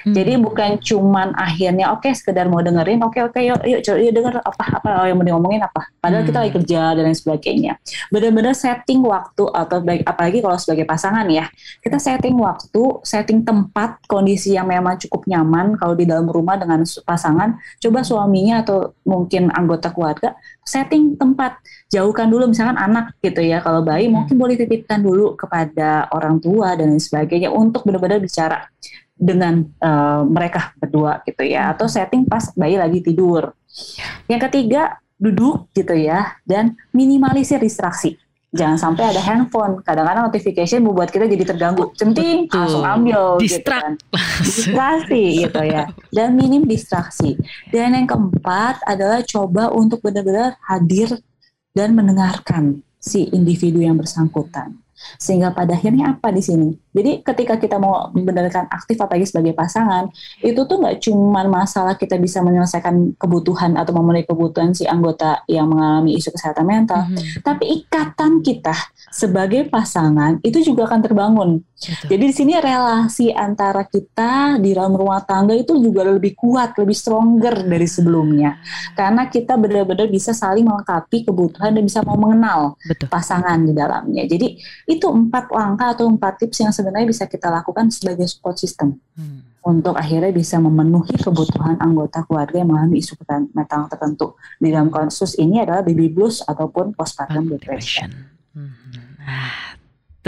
[0.06, 0.16] Hmm.
[0.16, 3.98] Jadi bukan cuman akhirnya oke okay, sekedar mau dengerin, oke okay, oke okay, yuk yuk,
[4.00, 5.92] yuk denger apa apa yang mau diomongin apa.
[6.00, 6.30] Padahal hmm.
[6.32, 6.60] kita lagi hmm.
[6.64, 7.74] kerja dan lain sebagainya.
[8.14, 11.52] Benar-benar setting waktu atau baik, apalagi kalau sebagai pasangan ya,
[11.84, 16.84] kita setting waktu, setting tempat, kondisi yang memang cukup nyaman kalau di dalam rumah dengan
[17.04, 17.60] pasangan.
[17.80, 20.36] Coba suaminya atau mungkin anggota keluarga
[20.70, 21.58] setting tempat
[21.90, 24.14] jauhkan dulu misalkan anak gitu ya kalau bayi hmm.
[24.14, 28.70] mungkin boleh titipkan dulu kepada orang tua dan lain sebagainya untuk benar-benar bicara
[29.20, 33.52] dengan uh, mereka berdua gitu ya atau setting pas bayi lagi tidur.
[34.32, 38.16] Yang ketiga duduk gitu ya dan minimalisir distraksi.
[38.50, 39.86] Jangan sampai ada handphone.
[39.86, 41.94] Kadang-kadang notification membuat kita jadi terganggu.
[41.94, 43.38] Centing, langsung ambil.
[43.38, 43.62] Distrak.
[43.62, 43.94] Gitu kan.
[44.42, 45.84] Distraksi gitu ya.
[46.10, 47.38] Dan minim distraksi.
[47.70, 51.14] Dan yang keempat adalah coba untuk benar-benar hadir
[51.78, 54.82] dan mendengarkan si individu yang bersangkutan.
[55.22, 56.74] Sehingga pada akhirnya apa di sini?
[57.00, 60.12] Jadi ketika kita mau membenarkan aktif apalagi sebagai pasangan,
[60.44, 65.72] itu tuh nggak cuma masalah kita bisa menyelesaikan kebutuhan atau memenuhi kebutuhan si anggota yang
[65.72, 67.40] mengalami isu kesehatan mental, mm-hmm.
[67.40, 68.76] tapi ikatan kita
[69.08, 71.50] sebagai pasangan itu juga akan terbangun.
[71.80, 72.08] Betul.
[72.12, 76.92] Jadi di sini relasi antara kita di dalam rumah tangga itu juga lebih kuat, lebih
[76.92, 78.60] stronger dari sebelumnya.
[79.00, 83.08] Karena kita benar-benar bisa saling melengkapi kebutuhan dan bisa mau mengenal Betul.
[83.08, 84.28] pasangan di dalamnya.
[84.28, 84.60] Jadi
[84.92, 89.62] itu empat langkah atau empat tips yang sebenarnya bisa kita lakukan sebagai support system hmm.
[89.66, 93.20] untuk akhirnya bisa memenuhi kebutuhan anggota keluarga yang mengalami isu
[93.54, 94.34] mental tertentu.
[94.58, 98.10] Di dalam kasus ini adalah baby blues ataupun postpartum depression.
[98.56, 98.74] Hmm.
[99.30, 99.69] Ah,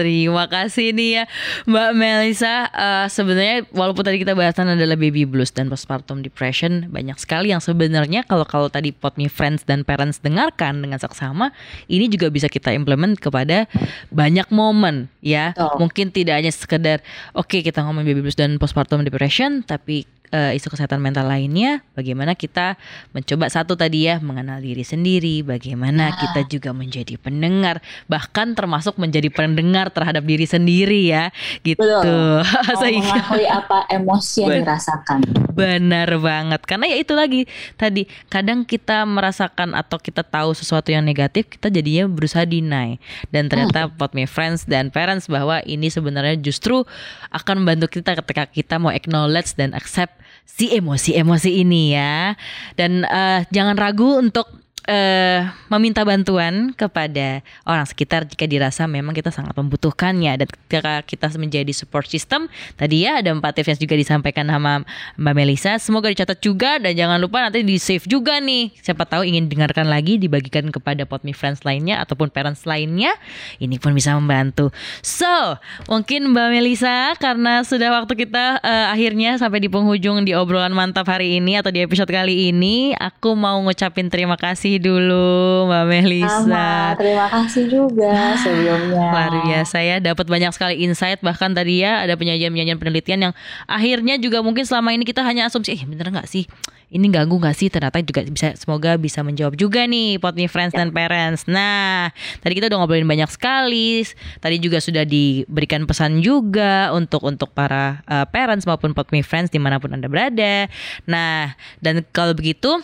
[0.01, 1.23] Terima kasih nih ya
[1.69, 2.65] Mbak Melisa.
[2.73, 7.61] Uh, sebenarnya walaupun tadi kita bahasan adalah baby blues dan postpartum depression, banyak sekali yang
[7.61, 11.53] sebenarnya kalau kalau tadi Pot Me Friends dan Parents dengarkan dengan saksama,
[11.85, 13.69] ini juga bisa kita implement kepada
[14.09, 15.53] banyak momen ya.
[15.61, 15.77] Oh.
[15.77, 17.05] Mungkin tidak hanya sekedar
[17.37, 21.83] oke okay, kita ngomong baby blues dan postpartum depression, tapi uh, isu kesehatan mental lainnya,
[21.93, 22.79] bagaimana kita
[23.11, 26.17] mencoba satu tadi ya mengenal diri sendiri, bagaimana nah.
[26.17, 31.29] kita juga menjadi pendengar, bahkan termasuk menjadi pendengar terhadap diri sendiri ya,
[31.61, 31.83] gitu.
[31.83, 32.43] Betul.
[33.01, 35.19] mengakui apa emosi yang dirasakan.
[35.51, 37.41] Benar banget, karena ya itu lagi
[37.75, 42.97] tadi kadang kita merasakan atau kita tahu sesuatu yang negatif, kita jadinya berusaha deny
[43.29, 43.99] dan ternyata hmm.
[43.99, 46.87] pot me friends dan parents bahwa ini sebenarnya justru
[47.35, 52.37] akan membantu kita ketika kita mau acknowledge dan accept si emosi-emosi ini ya.
[52.77, 59.29] Dan uh, jangan ragu untuk uh, meminta bantuan kepada orang sekitar jika dirasa memang kita
[59.29, 60.41] sangat membutuhkannya.
[60.41, 62.47] Dan ketika kita menjadi support system
[62.79, 64.87] tadi ya ada empat tips yang juga disampaikan sama
[65.19, 65.77] Mbak Melisa.
[65.77, 68.71] Semoga dicatat juga dan jangan lupa nanti di save juga nih.
[68.79, 73.13] Siapa tahu ingin dengarkan lagi dibagikan kepada pot me friends lainnya ataupun parents lainnya.
[73.59, 74.69] Ini pun bisa membantu.
[75.03, 75.59] So
[75.89, 81.09] mungkin Mbak Melisa karena sudah waktu kita uh, akhirnya sampai di penghujung di obrolan mantap
[81.09, 85.83] hari ini atau di episode kali ini aku mau ngucapin terima kasih kasih dulu Mbak
[85.91, 86.47] Melisa.
[86.47, 89.03] Sama, terima kasih juga sebelumnya.
[89.11, 93.33] Luar biasa ya, dapat banyak sekali insight bahkan tadi ya ada penyajian-penyajian penelitian yang
[93.67, 96.47] akhirnya juga mungkin selama ini kita hanya asumsi, eh bener nggak sih?
[96.91, 97.71] Ini ganggu gak sih?
[97.71, 100.83] Ternyata juga bisa semoga bisa menjawab juga nih pot me friends ya.
[100.83, 101.47] dan parents.
[101.47, 102.11] Nah,
[102.43, 104.03] tadi kita udah ngobrolin banyak sekali.
[104.43, 109.47] Tadi juga sudah diberikan pesan juga untuk untuk para uh, parents maupun pot me friends
[109.47, 110.67] di mana pun anda berada.
[111.07, 112.83] Nah, dan kalau begitu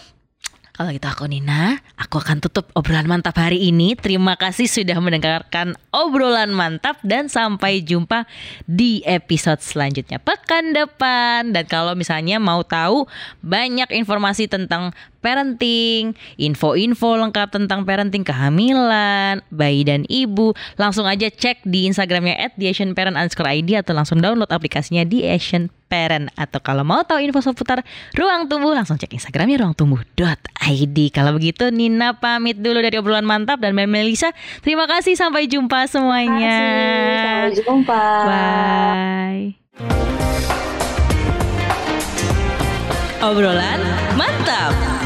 [0.78, 3.98] kalau gitu aku Nina, aku akan tutup obrolan mantap hari ini.
[3.98, 8.30] Terima kasih sudah mendengarkan obrolan mantap dan sampai jumpa
[8.70, 11.50] di episode selanjutnya pekan depan.
[11.50, 13.10] Dan kalau misalnya mau tahu
[13.42, 21.66] banyak informasi tentang parenting, info-info lengkap tentang parenting kehamilan, bayi dan ibu, langsung aja cek
[21.66, 27.24] di Instagramnya at ID atau langsung download aplikasinya di Asian Parent atau kalau mau tahu
[27.24, 27.82] info seputar
[28.14, 30.98] ruang tumbuh langsung cek Instagramnya ruangtumbuh.id.
[31.16, 34.30] Kalau begitu Nina pamit dulu dari obrolan mantap dan Mbak Melisa
[34.62, 36.60] terima kasih sampai jumpa semuanya.
[37.48, 38.04] Sampai jumpa.
[38.28, 39.48] Bye.
[43.24, 43.82] Obrolan
[44.14, 44.97] mantap.